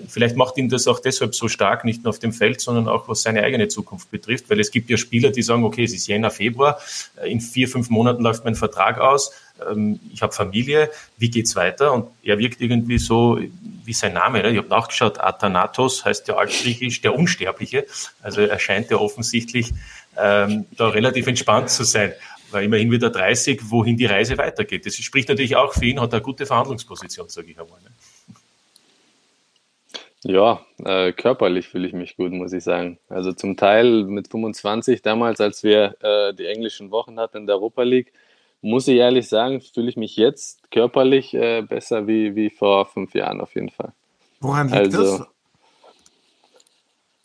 [0.07, 3.07] vielleicht macht ihn das auch deshalb so stark, nicht nur auf dem Feld, sondern auch
[3.07, 6.07] was seine eigene Zukunft betrifft, weil es gibt ja Spieler, die sagen, okay, es ist
[6.07, 6.79] Jänner, Februar,
[7.21, 9.31] äh, in vier, fünf Monaten läuft mein Vertrag aus,
[9.69, 11.93] ähm, ich habe Familie, wie geht's weiter?
[11.93, 13.39] Und er wirkt irgendwie so
[13.83, 14.41] wie sein Name.
[14.41, 14.51] Ne?
[14.51, 17.85] Ich habe nachgeschaut, Athanatos heißt ja altgriechisch der Unsterbliche.
[18.21, 19.71] Also er scheint ja offensichtlich
[20.17, 22.13] ähm, da relativ entspannt zu sein.
[22.51, 24.85] Weil immerhin wieder 30, wohin die Reise weitergeht.
[24.85, 27.79] Das spricht natürlich auch für ihn, hat eine gute Verhandlungsposition, sage ich einmal.
[27.81, 27.91] Ne?
[30.23, 32.99] Ja, äh, körperlich fühle ich mich gut, muss ich sagen.
[33.09, 37.55] Also zum Teil mit 25, damals, als wir äh, die englischen Wochen hatten in der
[37.55, 38.13] Europa League,
[38.61, 43.15] muss ich ehrlich sagen, fühle ich mich jetzt körperlich äh, besser wie, wie vor fünf
[43.15, 43.93] Jahren auf jeden Fall.
[44.39, 45.27] Woran liegt also, das?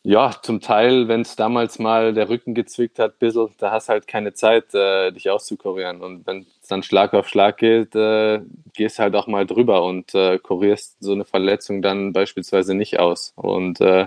[0.09, 4.07] Ja, zum Teil, wenn es damals mal der Rücken gezwickt hat, bisschen, da hast halt
[4.07, 6.01] keine Zeit, äh, dich auszukurieren.
[6.01, 8.41] Und wenn es dann Schlag auf Schlag geht, äh,
[8.73, 13.33] gehst halt auch mal drüber und äh, kurierst so eine Verletzung dann beispielsweise nicht aus.
[13.35, 14.07] Und äh,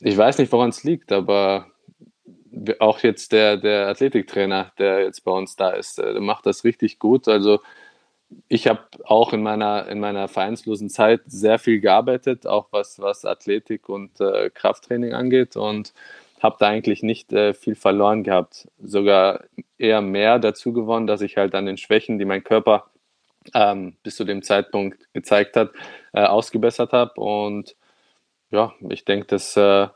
[0.00, 1.68] ich weiß nicht, woran es liegt, aber
[2.80, 6.98] auch jetzt der, der Athletiktrainer, der jetzt bei uns da ist, äh, macht das richtig
[6.98, 7.26] gut.
[7.26, 7.60] Also
[8.48, 13.24] ich habe auch in meiner, in meiner vereinslosen Zeit sehr viel gearbeitet, auch was, was
[13.24, 15.92] Athletik und äh, Krafttraining angeht und
[16.40, 18.68] habe da eigentlich nicht äh, viel verloren gehabt.
[18.78, 19.44] Sogar
[19.78, 22.90] eher mehr dazu gewonnen, dass ich halt an den Schwächen, die mein Körper
[23.54, 25.70] ähm, bis zu dem Zeitpunkt gezeigt hat,
[26.12, 27.20] äh, ausgebessert habe.
[27.20, 27.76] Und
[28.50, 29.88] ja, ich denke, dass äh,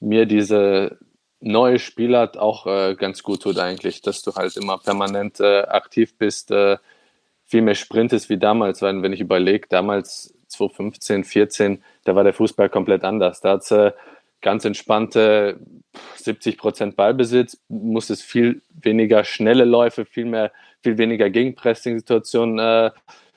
[0.00, 0.98] mir diese
[1.40, 6.16] neue Spielart auch äh, ganz gut tut eigentlich, dass du halt immer permanent äh, aktiv
[6.18, 6.76] bist, äh,
[7.50, 12.32] viel mehr sprintest wie damals, weil wenn ich überlege, damals 2015, 14, da war der
[12.32, 13.40] Fußball komplett anders.
[13.40, 13.90] Da hat äh,
[14.40, 15.58] ganz entspannte
[16.14, 22.90] 70 Prozent Ballbesitz, musstest viel weniger schnelle Läufe, viel mehr, viel weniger Gegenpressing-Situationen äh,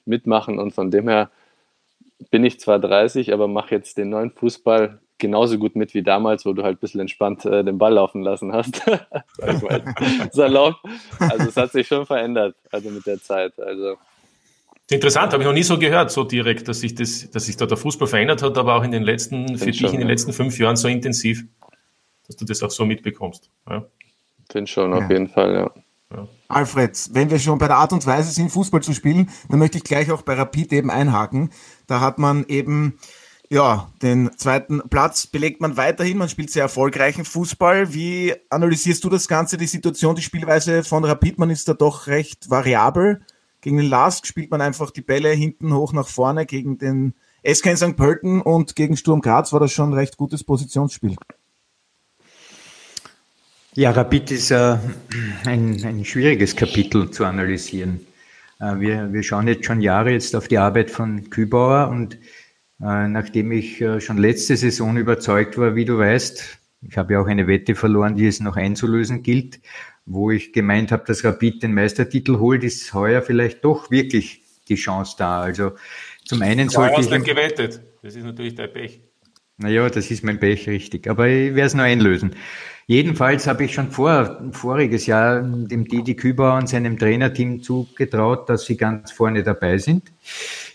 [0.05, 1.31] mitmachen und von dem her
[2.29, 6.45] bin ich zwar 30, aber mache jetzt den neuen Fußball genauso gut mit wie damals,
[6.45, 8.81] wo du halt ein bisschen entspannt äh, den Ball laufen lassen hast.
[10.31, 10.75] Salopp.
[11.17, 13.57] Also es hat sich schon verändert, also mit der Zeit.
[13.57, 13.95] Also
[14.89, 17.65] Interessant, habe ich noch nie so gehört, so direkt, dass sich das, dass sich da
[17.65, 20.07] der Fußball verändert hat, aber auch in den letzten, für dich schon, in den ja.
[20.07, 21.45] letzten fünf Jahren so intensiv,
[22.27, 23.49] dass du das auch so mitbekommst.
[23.69, 23.85] Ja.
[24.51, 24.97] Finde schon, ja.
[24.97, 25.71] auf jeden Fall, ja.
[26.13, 26.27] Ja.
[26.49, 29.77] Alfred, wenn wir schon bei der Art und Weise sind, Fußball zu spielen, dann möchte
[29.77, 31.49] ich gleich auch bei Rapid eben einhaken.
[31.87, 32.99] Da hat man eben
[33.49, 36.17] ja, den zweiten Platz belegt man weiterhin.
[36.17, 37.93] Man spielt sehr erfolgreichen Fußball.
[37.93, 41.37] Wie analysierst du das Ganze, die Situation, die Spielweise von Rapid?
[41.37, 43.21] Man ist da doch recht variabel.
[43.61, 46.45] Gegen den Lask spielt man einfach die Bälle hinten hoch nach vorne.
[46.45, 47.13] Gegen den
[47.45, 47.95] SK in St.
[47.95, 51.15] Pölten und gegen Sturm Graz war das schon ein recht gutes Positionsspiel.
[53.75, 54.77] Ja, Rapid ist äh,
[55.45, 58.05] ein, ein schwieriges Kapitel zu analysieren.
[58.59, 62.17] Äh, wir, wir schauen jetzt schon Jahre jetzt auf die Arbeit von Kübauer und
[62.83, 67.27] nachdem ich äh, schon letzte Saison überzeugt war, wie du weißt, ich habe ja auch
[67.27, 69.61] eine Wette verloren, die es noch einzulösen gilt,
[70.05, 74.75] wo ich gemeint habe, dass Rapid den Meistertitel holt, ist heuer vielleicht doch wirklich die
[74.75, 75.41] Chance da.
[75.41, 75.71] Also
[76.25, 77.09] zum einen sollte ich...
[77.09, 77.81] nicht gewettet.
[78.01, 79.01] Das ist natürlich dein Pech.
[79.57, 81.07] Naja, das ist mein Pech, richtig.
[81.07, 82.35] Aber ich werde es noch einlösen.
[82.85, 88.65] Jedenfalls habe ich schon vor, voriges Jahr dem Didi Kübauer und seinem Trainerteam zugetraut, dass
[88.65, 90.11] sie ganz vorne dabei sind.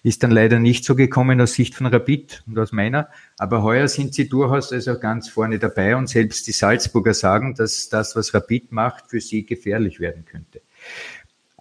[0.02, 3.08] Ist dann leider nicht so gekommen aus Sicht von Rapid und aus meiner.
[3.36, 7.90] Aber heuer sind sie durchaus also ganz vorne dabei und selbst die Salzburger sagen, dass
[7.90, 10.62] das, was Rapid macht, für sie gefährlich werden könnte.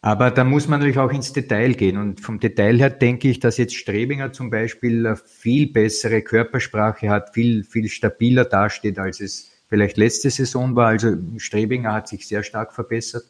[0.02, 1.98] Aber da muss man natürlich auch ins Detail gehen.
[1.98, 7.10] Und vom Detail her denke ich, dass jetzt Strebinger zum Beispiel eine viel bessere Körpersprache
[7.10, 10.88] hat, viel, viel stabiler dasteht, als es vielleicht letzte Saison war.
[10.88, 13.26] Also Strebinger hat sich sehr stark verbessert.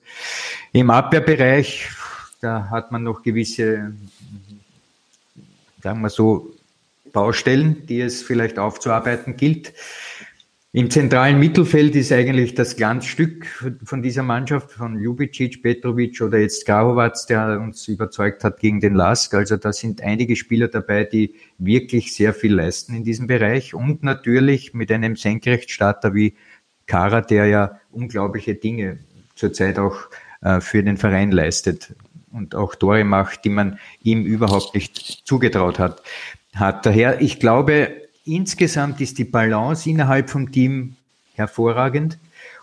[0.71, 1.89] Im Abwehrbereich,
[2.41, 3.93] da hat man noch gewisse,
[5.81, 6.53] sagen wir so,
[7.13, 9.73] Baustellen, die es vielleicht aufzuarbeiten gilt.
[10.73, 13.45] Im zentralen Mittelfeld ist eigentlich das Glanzstück
[13.83, 18.93] von dieser Mannschaft, von Ljubicic, Petrovic oder jetzt Grahovac, der uns überzeugt hat gegen den
[18.93, 19.33] Lask.
[19.33, 23.73] Also da sind einige Spieler dabei, die wirklich sehr viel leisten in diesem Bereich.
[23.73, 26.35] Und natürlich mit einem Senkrechtstarter wie
[26.85, 28.99] Kara, der ja unglaubliche Dinge
[29.35, 30.09] zurzeit auch
[30.41, 31.95] äh, für den Verein leistet
[32.31, 36.03] und auch Tore macht, die man ihm überhaupt nicht zugetraut hat.
[36.55, 36.85] hat.
[36.85, 40.95] Daher, ich glaube, insgesamt ist die Balance innerhalb vom Team
[41.35, 42.17] hervorragend.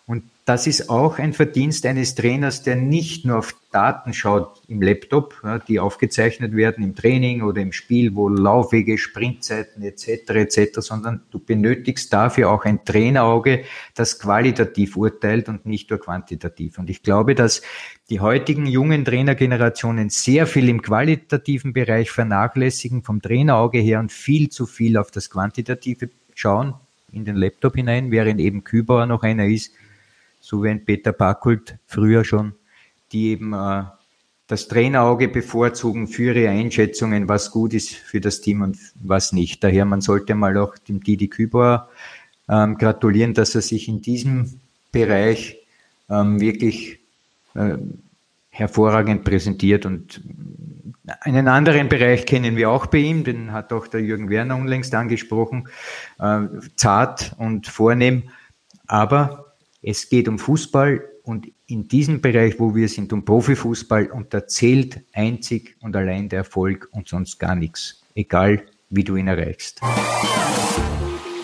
[0.07, 4.83] Und das ist auch ein Verdienst eines Trainers, der nicht nur auf Daten schaut im
[4.83, 10.29] Laptop, die aufgezeichnet werden im Training oder im Spiel, wo Laufwege, Sprintzeiten etc.
[10.29, 13.65] etc., sondern du benötigst dafür auch ein Trainerauge,
[13.95, 16.79] das qualitativ urteilt und nicht nur quantitativ.
[16.79, 17.63] Und ich glaube, dass
[18.11, 24.51] die heutigen jungen Trainergenerationen sehr viel im qualitativen Bereich vernachlässigen vom Trainerauge her und viel
[24.51, 26.75] zu viel auf das Quantitative schauen
[27.11, 29.73] in den Laptop hinein, während eben Kübauer noch einer ist,
[30.45, 32.53] so wie ein Peter Backult früher schon,
[33.13, 33.85] die eben äh,
[34.47, 39.65] das Trainerauge bevorzugen für ihre Einschätzungen, was gut ist für das Team und was nicht.
[39.65, 41.89] Daher, man sollte mal auch dem Didi Kübauer
[42.47, 44.61] ähm, gratulieren, dass er sich in diesem
[44.93, 45.57] Bereich
[46.11, 47.01] ähm, wirklich
[47.55, 47.79] äh,
[48.51, 50.21] hervorragend präsentiert und
[51.21, 54.95] einen anderen Bereich kennen wir auch bei ihm, den hat auch der Jürgen Werner unlängst
[54.95, 55.69] angesprochen,
[56.19, 56.43] äh,
[56.77, 58.25] zart und vornehm,
[58.87, 59.54] aber
[59.85, 64.47] es geht um Fußball und in diesem Bereich, wo wir sind, um Profifußball und da
[64.47, 68.03] zählt einzig und allein der Erfolg und sonst gar nichts.
[68.15, 69.81] Egal, wie du ihn erreichst.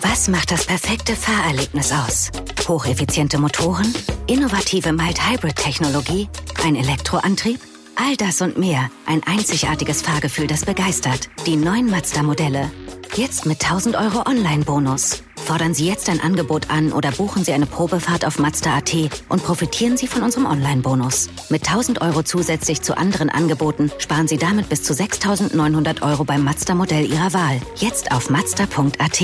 [0.01, 2.31] Was macht das perfekte Fahrerlebnis aus?
[2.67, 3.93] Hocheffiziente Motoren,
[4.27, 6.27] innovative Mild-Hybrid-Technologie,
[6.63, 7.59] ein Elektroantrieb?
[7.95, 8.89] All das und mehr.
[9.05, 11.29] Ein einzigartiges Fahrgefühl, das begeistert.
[11.45, 12.71] Die neuen Mazda-Modelle.
[13.15, 15.23] Jetzt mit 1000 Euro Online-Bonus.
[15.45, 18.93] Fordern Sie jetzt ein Angebot an oder buchen Sie eine Probefahrt auf Mazda.at
[19.27, 21.29] und profitieren Sie von unserem Online-Bonus.
[21.49, 26.43] Mit 1000 Euro zusätzlich zu anderen Angeboten sparen Sie damit bis zu 6900 Euro beim
[26.43, 27.59] Mazda-Modell Ihrer Wahl.
[27.75, 29.21] Jetzt auf Mazda.at.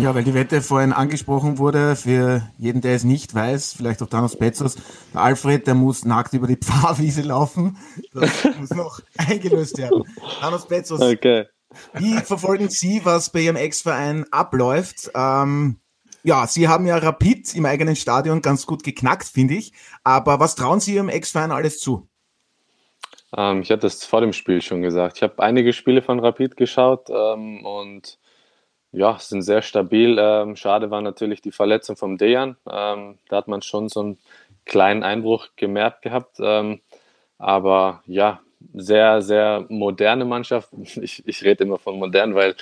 [0.00, 4.08] Ja, weil die Wette vorhin angesprochen wurde, für jeden, der es nicht weiß, vielleicht auch
[4.08, 4.76] Thanos Bezos,
[5.12, 7.76] der Alfred, der muss nackt über die Pfarrwiese laufen.
[8.14, 10.02] Das muss noch eingelöst werden.
[10.40, 11.00] Thanos Bezos.
[11.00, 11.44] Okay.
[11.94, 15.10] Wie verfolgen Sie, was bei Ihrem Ex-Verein abläuft?
[15.14, 15.78] Ähm,
[16.22, 19.72] ja, Sie haben ja Rapid im eigenen Stadion ganz gut geknackt, finde ich.
[20.04, 22.08] Aber was trauen Sie Ihrem Ex-Verein alles zu?
[23.36, 25.16] Ähm, ich hatte es vor dem Spiel schon gesagt.
[25.16, 28.18] Ich habe einige Spiele von Rapid geschaut ähm, und
[28.92, 30.18] ja, sind sehr stabil.
[30.20, 32.56] Ähm, schade war natürlich die Verletzung vom Dejan.
[32.70, 34.18] Ähm, da hat man schon so einen
[34.66, 36.36] kleinen Einbruch gemerkt gehabt.
[36.40, 36.80] Ähm,
[37.38, 38.40] aber ja,
[38.74, 40.70] sehr, sehr moderne Mannschaft.
[41.00, 42.54] Ich, ich rede immer von modern, weil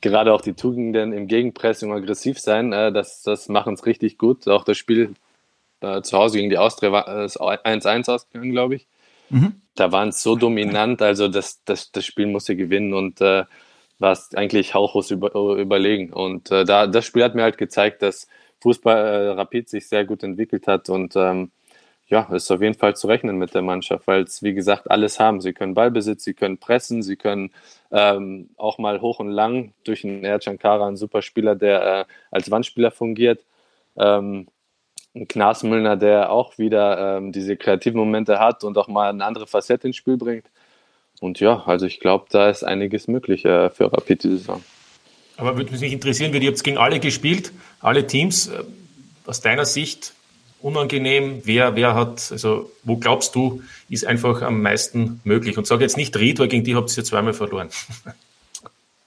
[0.00, 4.48] gerade auch die Tugenden im Gegenpressing aggressiv sein, äh, das, das machen es richtig gut.
[4.48, 5.14] Auch das Spiel
[5.80, 8.86] äh, zu Hause gegen die Austria war 1-1 ausgegangen, glaube ich.
[9.30, 9.60] Mhm.
[9.74, 13.44] Da waren es so dominant, also das, das, das Spiel musste gewinnen und äh,
[13.98, 16.12] war es eigentlich hauchlos über, überlegen.
[16.12, 18.28] Und äh, da, das Spiel hat mir halt gezeigt, dass
[18.60, 21.50] Fußball äh, Rapid sich sehr gut entwickelt hat und ähm,
[22.06, 25.18] ja, ist auf jeden Fall zu rechnen mit der Mannschaft, weil es, wie gesagt, alles
[25.18, 25.40] haben.
[25.40, 27.50] Sie können Ballbesitz, sie können pressen, sie können
[27.90, 32.04] ähm, auch mal hoch und lang durch einen Ercan Kara, einen super Spieler, der äh,
[32.30, 33.44] als Wandspieler fungiert.
[33.96, 34.48] Ähm,
[35.14, 39.24] ein Knas Müllner, der auch wieder ähm, diese kreativen Momente hat und auch mal eine
[39.24, 40.46] andere Facette ins Spiel bringt.
[41.20, 44.62] Und ja, also ich glaube, da ist einiges möglich äh, für Rapid diese Saison.
[45.36, 48.48] Aber würde mich interessieren, wie ihr gegen alle gespielt, alle Teams.
[48.48, 48.64] Äh,
[49.26, 50.12] aus deiner Sicht,
[50.64, 51.42] unangenehm?
[51.44, 55.58] Wer, wer hat, also wo glaubst du, ist einfach am meisten möglich?
[55.58, 57.68] Und sage jetzt nicht Ried, weil gegen die habt ihr ja zweimal verloren.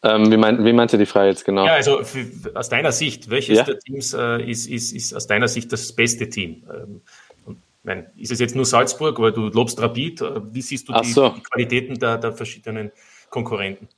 [0.03, 1.65] Ähm, wie, mein, wie meinst du die Frage jetzt genau?
[1.65, 3.63] Ja, also für, aus deiner Sicht, welches ja?
[3.63, 6.63] der Teams äh, ist, ist, ist aus deiner Sicht das beste Team?
[6.71, 7.01] Ähm,
[7.45, 10.21] und, mein, ist es jetzt nur Salzburg, weil du lobst Rapid?
[10.53, 11.29] Wie siehst du die, so.
[11.29, 12.91] die Qualitäten der, der verschiedenen
[13.31, 13.89] Konkurrenten?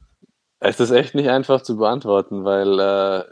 [0.62, 3.24] Es ist echt nicht einfach zu beantworten, weil äh,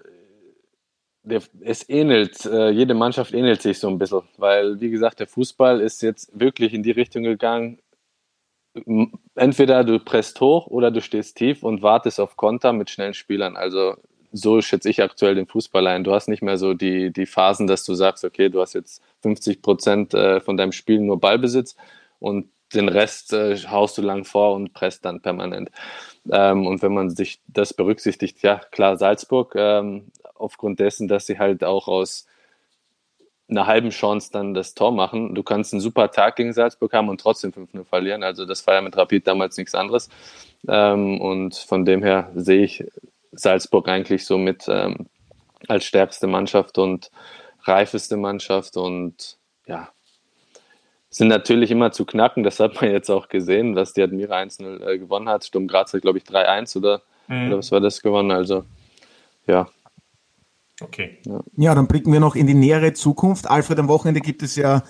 [1.62, 5.82] es ähnelt, äh, jede Mannschaft ähnelt sich so ein bisschen, weil, wie gesagt, der Fußball
[5.82, 7.80] ist jetzt wirklich in die Richtung gegangen,
[9.36, 13.56] entweder du presst hoch oder du stehst tief und wartest auf Konter mit schnellen Spielern.
[13.58, 13.96] Also
[14.32, 16.04] so schätze ich aktuell den Fußball ein.
[16.04, 19.02] Du hast nicht mehr so die, die Phasen, dass du sagst, okay, du hast jetzt
[19.22, 21.76] 50 Prozent äh, von deinem Spiel nur Ballbesitz
[22.20, 25.70] und den Rest äh, haust du lang vor und presst dann permanent.
[26.30, 31.40] Ähm, und wenn man sich das berücksichtigt, ja klar, Salzburg ähm, aufgrund dessen, dass sie
[31.40, 32.28] halt auch aus
[33.50, 35.34] einer halben Chance dann das Tor machen.
[35.34, 38.24] Du kannst einen super Tag gegen Salzburg haben und trotzdem 5-0 verlieren.
[38.24, 40.10] Also das war ja mit Rapid damals nichts anderes.
[40.68, 42.84] Ähm, und von dem her sehe ich
[43.32, 45.08] Salzburg eigentlich so mit ähm,
[45.68, 47.10] als stärkste Mannschaft und
[47.64, 49.90] reifeste Mannschaft und ja,
[51.10, 52.44] sind natürlich immer zu knacken.
[52.44, 55.46] Das hat man jetzt auch gesehen, dass die Admira 1-0 äh, gewonnen hat.
[55.46, 57.48] Sturm Graz hat, glaube ich, 3-1 oder, mhm.
[57.48, 58.32] oder was war das gewonnen.
[58.32, 58.66] Also
[59.46, 59.70] ja,
[60.80, 61.18] Okay.
[61.26, 61.44] Ja.
[61.56, 63.50] ja, dann blicken wir noch in die nähere Zukunft.
[63.50, 64.84] Alfred, am Wochenende gibt es ja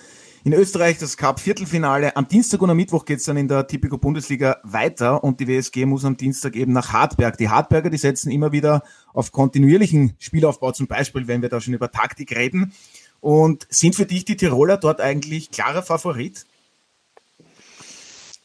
[0.44, 2.16] in Österreich das Cup-Viertelfinale.
[2.16, 5.48] Am Dienstag und am Mittwoch geht es dann in der Tipico Bundesliga weiter und die
[5.48, 7.38] WSG muss am Dienstag eben nach Hartberg.
[7.38, 11.74] Die Hartberger, die setzen immer wieder auf kontinuierlichen Spielaufbau, zum Beispiel, wenn wir da schon
[11.74, 12.74] über Taktik reden.
[13.20, 16.46] Und sind für dich die Tiroler dort eigentlich klarer Favorit?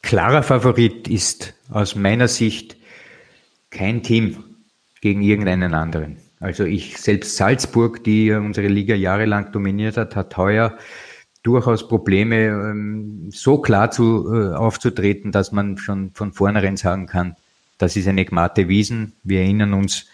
[0.02, 2.76] Klarer Favorit ist aus meiner Sicht
[3.70, 4.42] kein Team
[5.00, 6.21] gegen irgendeinen anderen.
[6.42, 10.76] Also ich selbst Salzburg, die unsere Liga jahrelang dominiert hat, hat heuer
[11.44, 17.36] durchaus Probleme, ähm, so klar zu, äh, aufzutreten, dass man schon von vornherein sagen kann,
[17.78, 19.12] das ist eine Gmate Wiesen.
[19.22, 20.08] Wir erinnern uns,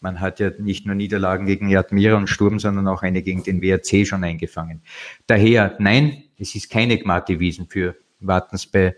[0.00, 3.60] man hat ja nicht nur Niederlagen gegen Admira und Sturm, sondern auch eine gegen den
[3.60, 4.80] WRC schon eingefangen.
[5.26, 8.96] Daher, nein, es ist keine Gmate Wiesen für Wartens bei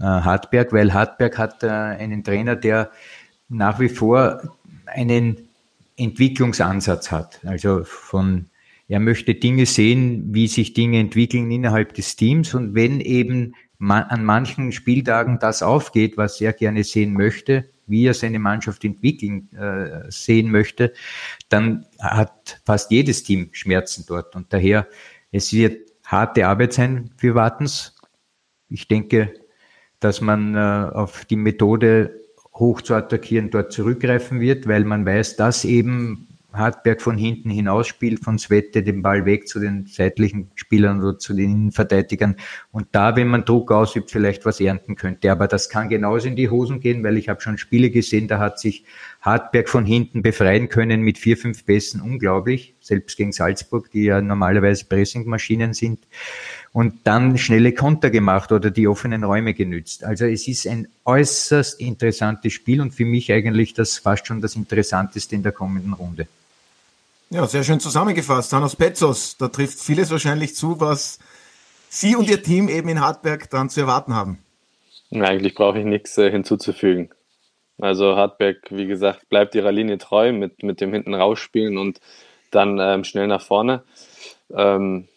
[0.00, 2.92] äh, Hartberg, weil Hartberg hat äh, einen Trainer, der
[3.48, 5.47] nach wie vor einen
[5.98, 7.40] Entwicklungsansatz hat.
[7.44, 8.48] Also von
[8.88, 12.54] er möchte Dinge sehen, wie sich Dinge entwickeln innerhalb des Teams.
[12.54, 18.14] Und wenn eben an manchen Spieltagen das aufgeht, was er gerne sehen möchte, wie er
[18.14, 20.94] seine Mannschaft entwickeln äh, sehen möchte,
[21.48, 24.34] dann hat fast jedes Team Schmerzen dort.
[24.34, 24.88] Und daher,
[25.32, 27.94] es wird harte Arbeit sein für Wartens.
[28.68, 29.34] Ich denke,
[30.00, 32.20] dass man äh, auf die Methode
[32.58, 38.24] hoch zu attackieren dort zurückgreifen wird, weil man weiß, dass eben Hartberg von hinten hinausspielt,
[38.24, 42.36] von Svette den Ball weg zu den seitlichen Spielern oder zu den Innenverteidigern
[42.72, 45.30] und da, wenn man Druck ausübt, vielleicht was ernten könnte.
[45.30, 48.38] Aber das kann genauso in die Hosen gehen, weil ich habe schon Spiele gesehen, da
[48.38, 48.84] hat sich
[49.20, 54.20] Hartberg von hinten befreien können mit vier, fünf Pässen, unglaublich, selbst gegen Salzburg, die ja
[54.20, 55.98] normalerweise Pressingmaschinen sind
[56.72, 60.04] und dann schnelle Konter gemacht oder die offenen Räume genützt.
[60.04, 64.54] Also es ist ein äußerst interessantes Spiel und für mich eigentlich das fast schon das
[64.54, 66.28] Interessanteste in der kommenden Runde.
[67.30, 68.52] Ja, sehr schön zusammengefasst.
[68.52, 71.18] Hannes Petzos, da trifft vieles wahrscheinlich zu, was
[71.90, 74.38] Sie und Ihr Team eben in Hartberg dann zu erwarten haben.
[75.10, 77.10] Eigentlich brauche ich nichts äh, hinzuzufügen.
[77.80, 82.00] Also Hartberg, wie gesagt, bleibt ihrer Linie treu mit, mit dem hinten rausspielen und
[82.50, 83.82] dann ähm, schnell nach vorne.
[84.52, 85.08] Ähm,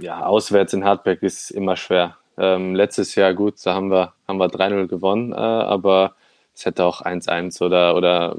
[0.00, 2.16] ja, auswärts in Hartberg ist immer schwer.
[2.38, 6.14] Ähm, letztes Jahr gut, da haben wir, haben wir 3-0 gewonnen, äh, aber
[6.54, 8.36] es hätte auch 1-1 oder, oder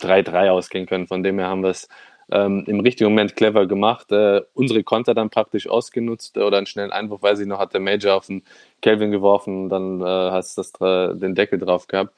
[0.00, 1.06] 3-3 ausgehen können.
[1.06, 1.88] Von dem her haben wir es
[2.30, 4.12] ähm, im richtigen Moment clever gemacht.
[4.12, 7.72] Äh, unsere Konter dann praktisch ausgenutzt äh, oder einen schnellen Einwurf, weiß ich noch, hat
[7.72, 8.42] der Major auf den
[8.82, 12.12] Kelvin geworfen und dann äh, hast du das, den Deckel drauf gehabt.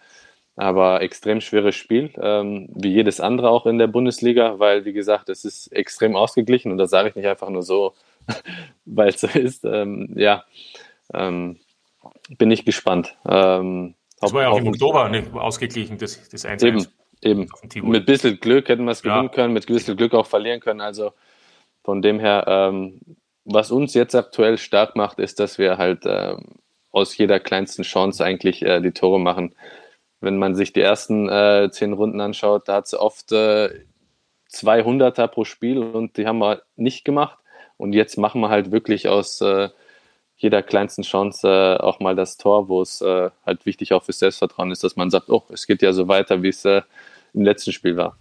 [0.61, 5.31] Aber extrem schweres Spiel, ähm, wie jedes andere auch in der Bundesliga, weil, wie gesagt,
[5.31, 7.95] es ist extrem ausgeglichen und das sage ich nicht einfach nur so,
[8.85, 9.65] weil es so ist.
[9.65, 10.45] Ähm, ja,
[11.15, 11.59] ähm,
[12.37, 13.17] bin ich gespannt.
[13.27, 16.87] Ähm, das war ja auch im Oktober ne, ausgeglichen, das, das 1 Eben,
[17.23, 17.49] Eben.
[17.83, 19.29] Mit ein bisschen Glück hätten wir es gewinnen ja.
[19.29, 20.83] können, mit ein bisschen Glück auch verlieren können.
[20.83, 21.13] Also
[21.83, 23.01] von dem her, ähm,
[23.47, 26.57] was uns jetzt aktuell stark macht, ist, dass wir halt ähm,
[26.93, 29.55] aus jeder kleinsten Chance eigentlich äh, die Tore machen.
[30.21, 33.71] Wenn man sich die ersten äh, zehn Runden anschaut, da hat es oft äh,
[34.53, 37.39] 200er pro Spiel und die haben wir nicht gemacht.
[37.77, 39.71] Und jetzt machen wir halt wirklich aus äh,
[40.37, 44.19] jeder kleinsten Chance äh, auch mal das Tor, wo es äh, halt wichtig auch fürs
[44.19, 46.83] Selbstvertrauen ist, dass man sagt, oh, es geht ja so weiter, wie es äh,
[47.35, 48.17] im letzten Spiel war.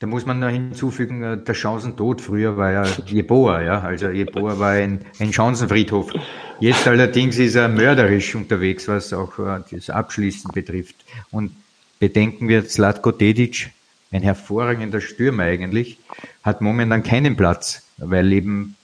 [0.00, 3.80] Da muss man noch hinzufügen, äh, der Chancentod früher war ja Jeboa, ja.
[3.80, 6.12] Also Jeboa war ein, ein Chancenfriedhof.
[6.60, 10.96] Jetzt allerdings ist er mörderisch unterwegs, was auch äh, das Abschließen betrifft.
[11.30, 11.52] Und
[11.98, 13.70] bedenken wir, Zlatko Dedic,
[14.10, 15.98] ein hervorragender Stürmer eigentlich,
[16.42, 18.76] hat momentan keinen Platz, weil eben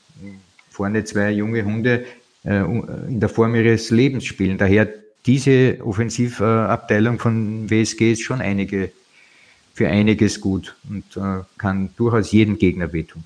[0.71, 2.07] vorne zwei junge Hunde
[2.45, 4.59] äh, in der Form ihres Lebens spielen.
[4.59, 4.89] Daher
[5.27, 8.91] diese Offensivabteilung von WSG ist schon einige
[9.75, 13.25] für einiges gut und äh, kann durchaus jeden Gegner wehtun.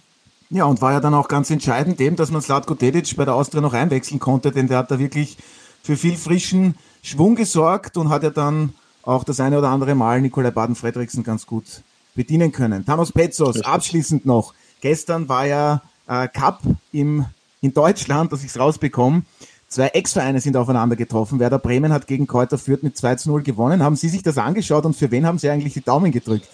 [0.51, 3.35] Ja, und war ja dann auch ganz entscheidend dem, dass man Slatko Dedic bei der
[3.35, 5.37] Austria noch einwechseln konnte, denn der hat da wirklich
[5.83, 10.21] für viel frischen Schwung gesorgt und hat ja dann auch das eine oder andere Mal
[10.21, 11.83] Nikolai Baden-Fredriksen ganz gut
[12.15, 12.87] bedienen können.
[12.87, 14.55] Thanos Petzos, abschließend noch.
[14.81, 16.61] Gestern war ja äh, Cup
[16.93, 17.27] im,
[17.61, 19.23] in Deutschland, dass ich es rausbekomme.
[19.69, 21.41] Zwei Ex-Vereine sind aufeinander getroffen.
[21.41, 23.83] Werder Bremen hat gegen Kräuter Fürth mit 2 zu 0 gewonnen.
[23.83, 26.49] Haben Sie sich das angeschaut und für wen haben Sie eigentlich die Daumen gedrückt?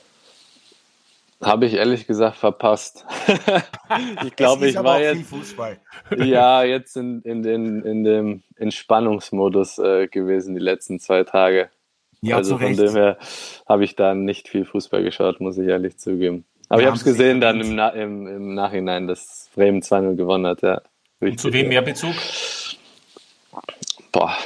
[1.42, 3.06] Habe ich ehrlich gesagt verpasst.
[4.26, 5.32] ich glaube, ich war jetzt.
[6.16, 11.70] ja, jetzt in, in, in, in dem Entspannungsmodus äh, gewesen die letzten zwei Tage.
[12.20, 13.16] Ja, also von dem her
[13.66, 16.44] habe ich da nicht viel Fußball geschaut, muss ich ehrlich zugeben.
[16.68, 20.46] Aber ja, ich habe es gesehen dann im, im, im, Nachhinein, dass Bremen 2-0 gewonnen
[20.46, 20.62] hat.
[20.62, 20.82] Ja.
[21.20, 22.14] Und zu wem mehr Bezug?
[24.12, 24.36] Boah.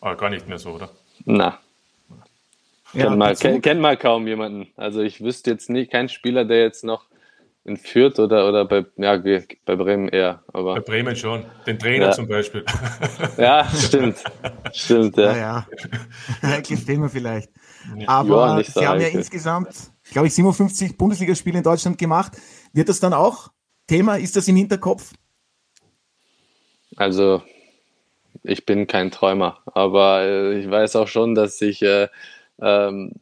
[0.00, 0.90] Aber gar nicht mehr so, oder?
[1.24, 1.58] Na.
[2.92, 4.68] Ja, kennt, mal, kennt, kennt mal kaum jemanden.
[4.76, 7.06] Also ich wüsste jetzt nicht, kein Spieler, der jetzt noch
[7.64, 10.42] in Fürth oder, oder bei, ja, bei Bremen eher.
[10.52, 11.44] Aber bei Bremen schon.
[11.66, 12.12] Den Trainer ja.
[12.12, 12.64] zum Beispiel.
[13.36, 14.18] Ja, stimmt.
[14.72, 15.32] stimmt, ja.
[15.32, 15.66] Ja, ja.
[16.42, 17.50] Heikles Thema vielleicht.
[18.06, 19.68] Aber ja, so Sie haben ja insgesamt,
[20.10, 22.32] glaube ich, 57 Bundesligaspiele in Deutschland gemacht.
[22.72, 23.50] Wird das dann auch
[23.86, 24.16] Thema?
[24.16, 25.12] Ist das im Hinterkopf?
[26.96, 27.42] Also,
[28.42, 32.08] ich bin kein Träumer, aber äh, ich weiß auch schon, dass ich, äh,
[32.60, 33.12] ähm,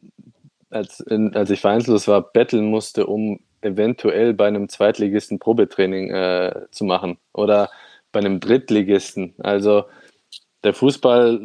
[0.69, 6.65] als, in, als ich vereinslos war, betteln musste, um eventuell bei einem Zweitligisten Probetraining äh,
[6.71, 7.69] zu machen oder
[8.11, 9.35] bei einem Drittligisten.
[9.39, 9.85] Also
[10.63, 11.39] der Fußball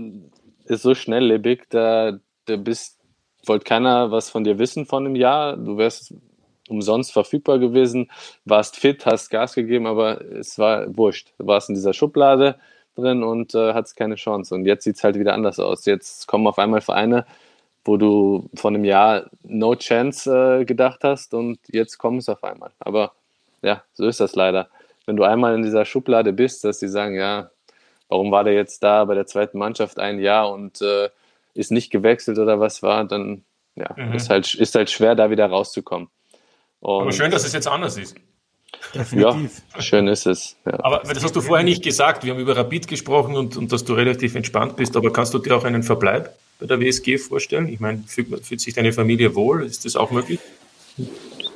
[0.66, 3.00] ist so schnelllebig, da, da bist,
[3.46, 5.56] wollte keiner was von dir wissen von einem Jahr.
[5.56, 6.14] Du wärst
[6.68, 8.10] umsonst verfügbar gewesen,
[8.44, 11.34] warst fit, hast Gas gegeben, aber es war wurscht.
[11.38, 12.56] Du warst in dieser Schublade
[12.94, 14.54] drin und äh, hattest keine Chance.
[14.54, 15.84] Und jetzt sieht es halt wieder anders aus.
[15.84, 17.26] Jetzt kommen auf einmal Vereine,
[17.84, 22.42] wo du von einem Jahr No Chance äh, gedacht hast und jetzt kommt es auf
[22.42, 22.70] einmal.
[22.78, 23.12] Aber
[23.62, 24.68] ja, so ist das leider.
[25.06, 27.50] Wenn du einmal in dieser Schublade bist, dass sie sagen, ja,
[28.08, 31.10] warum war der jetzt da bei der zweiten Mannschaft ein Jahr und äh,
[31.52, 33.44] ist nicht gewechselt oder was war, dann
[33.76, 34.14] ja, mhm.
[34.14, 36.08] ist, halt, ist halt schwer, da wieder rauszukommen.
[36.80, 38.16] Und Aber schön, dass es jetzt anders ist.
[38.94, 39.62] Definitiv.
[39.74, 40.56] Ja, schön ist es.
[40.66, 40.78] Ja.
[40.84, 42.24] Aber das hast du vorher nicht gesagt.
[42.24, 44.96] Wir haben über Rapid gesprochen und, und dass du relativ entspannt bist.
[44.96, 47.68] Aber kannst du dir auch einen Verbleib bei der WSG vorstellen?
[47.68, 49.64] Ich meine, fühlt, fühlt sich deine Familie wohl?
[49.64, 50.40] Ist das auch möglich?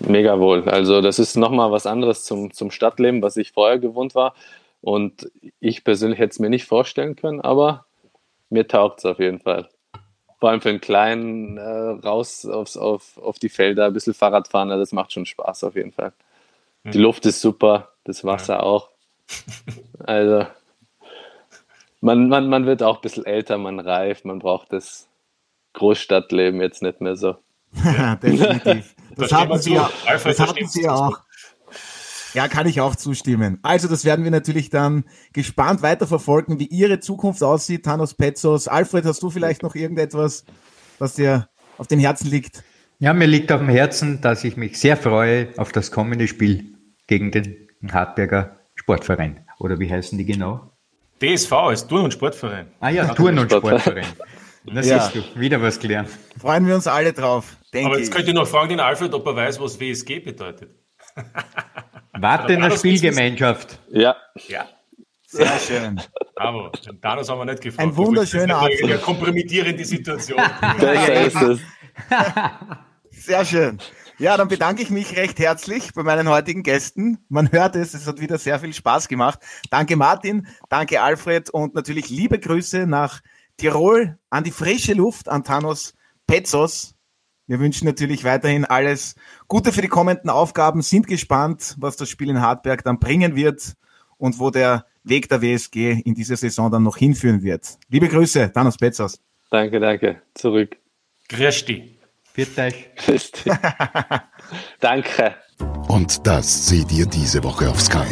[0.00, 0.68] Mega wohl.
[0.68, 4.34] Also das ist nochmal was anderes zum, zum Stadtleben, was ich vorher gewohnt war.
[4.80, 5.30] Und
[5.60, 7.86] ich persönlich hätte es mir nicht vorstellen können, aber
[8.48, 9.68] mir taugt es auf jeden Fall.
[10.38, 14.46] Vor allem für einen kleinen äh, raus aufs, auf, auf die Felder, ein bisschen Fahrrad
[14.46, 16.12] fahren, das macht schon Spaß auf jeden Fall.
[16.84, 16.90] Mhm.
[16.92, 18.60] Die Luft ist super, das Wasser ja.
[18.60, 18.90] auch.
[19.98, 20.46] Also
[22.00, 25.08] man, man, man wird auch ein bisschen älter, man reift, man braucht das
[25.74, 27.36] Großstadtleben jetzt nicht mehr so.
[28.22, 28.94] Definitiv.
[29.18, 31.18] Das, das hatten Sie ja, das hatten Sie auch.
[32.34, 33.58] Ja, kann ich auch zustimmen.
[33.62, 38.68] Also, das werden wir natürlich dann gespannt weiterverfolgen, wie Ihre Zukunft aussieht, Thanos Petzos.
[38.68, 40.44] Alfred, hast du vielleicht noch irgendetwas,
[41.00, 42.62] was dir auf den Herzen liegt?
[43.00, 46.76] Ja, mir liegt auf dem Herzen, dass ich mich sehr freue auf das kommende Spiel
[47.08, 49.44] gegen den Hartberger Sportverein.
[49.58, 50.70] Oder wie heißen die genau?
[51.22, 52.68] DSV ist Turn- und Sportverein.
[52.80, 54.06] Ah ja, Turn- und Sportverein.
[54.64, 55.00] Na ja.
[55.00, 56.10] siehst du, wieder was gelernt.
[56.38, 59.26] Freuen wir uns alle drauf, denke Aber jetzt könnt ihr noch fragen den Alfred, ob
[59.26, 60.70] er weiß, was WSG bedeutet.
[62.12, 63.78] Warte in der Spielgemeinschaft.
[63.90, 64.16] Ja.
[64.48, 64.66] Ja.
[65.26, 66.00] Sehr schön.
[66.34, 66.70] Bravo.
[66.86, 67.86] Den Thanos haben wir nicht gefragt.
[67.86, 68.90] Ein wunderschöner Abschluss.
[68.90, 70.40] Eine kompromittierende Situation.
[70.80, 71.60] Besser ist es.
[73.10, 73.78] Sehr schön.
[74.20, 77.18] Ja, dann bedanke ich mich recht herzlich bei meinen heutigen Gästen.
[77.28, 79.38] Man hört es, es hat wieder sehr viel Spaß gemacht.
[79.70, 83.20] Danke Martin, danke Alfred und natürlich liebe Grüße nach
[83.58, 85.94] Tirol an die frische Luft, an Thanos
[86.26, 86.96] Petzos.
[87.46, 89.14] Wir wünschen natürlich weiterhin alles
[89.46, 93.74] Gute für die kommenden Aufgaben, sind gespannt, was das Spiel in Hartberg dann bringen wird
[94.16, 97.78] und wo der Weg der WSG in dieser Saison dann noch hinführen wird.
[97.88, 99.20] Liebe Grüße, Thanos Petzos.
[99.48, 100.20] Danke, danke.
[100.34, 100.76] Zurück.
[101.28, 101.97] Grüß dich.
[102.38, 102.88] Viert euch.
[104.80, 105.34] Danke.
[105.88, 108.06] Und das seht ihr diese Woche auf Sky.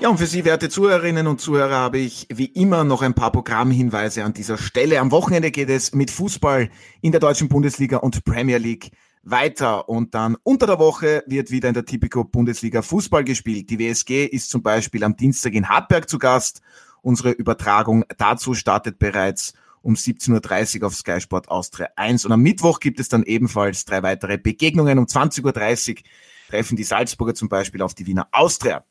[0.00, 3.30] Ja, und für Sie, werte Zuhörerinnen und Zuhörer, habe ich wie immer noch ein paar
[3.30, 4.98] Programmhinweise an dieser Stelle.
[4.98, 6.68] Am Wochenende geht es mit Fußball
[7.00, 8.90] in der deutschen Bundesliga und Premier League
[9.22, 9.88] weiter.
[9.88, 13.70] Und dann unter der Woche wird wieder in der Typico Bundesliga Fußball gespielt.
[13.70, 16.60] Die WSG ist zum Beispiel am Dienstag in Hartberg zu Gast.
[17.02, 19.54] Unsere Übertragung dazu startet bereits
[19.84, 22.24] um 17.30 Uhr auf Sky Sport Austria 1.
[22.24, 24.98] Und am Mittwoch gibt es dann ebenfalls drei weitere Begegnungen.
[24.98, 26.02] Um 20.30 Uhr
[26.48, 28.84] treffen die Salzburger zum Beispiel auf die Wiener Austria.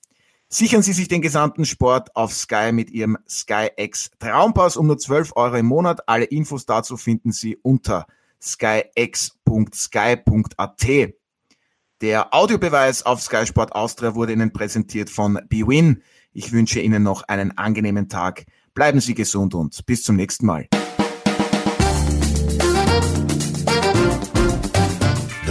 [0.50, 5.00] Sichern Sie sich den gesamten Sport auf Sky mit Ihrem Sky X Traumpass um nur
[5.00, 6.08] 12 Euro im Monat.
[6.08, 8.06] Alle Infos dazu finden Sie unter
[8.40, 9.28] skyx.sky.at.
[12.02, 16.04] Der Audiobeweis auf Sky Sport Austria wurde Ihnen präsentiert von BWin.
[16.34, 18.46] Ich wünsche Ihnen noch einen angenehmen Tag.
[18.74, 20.68] Bleiben Sie gesund und bis zum nächsten Mal.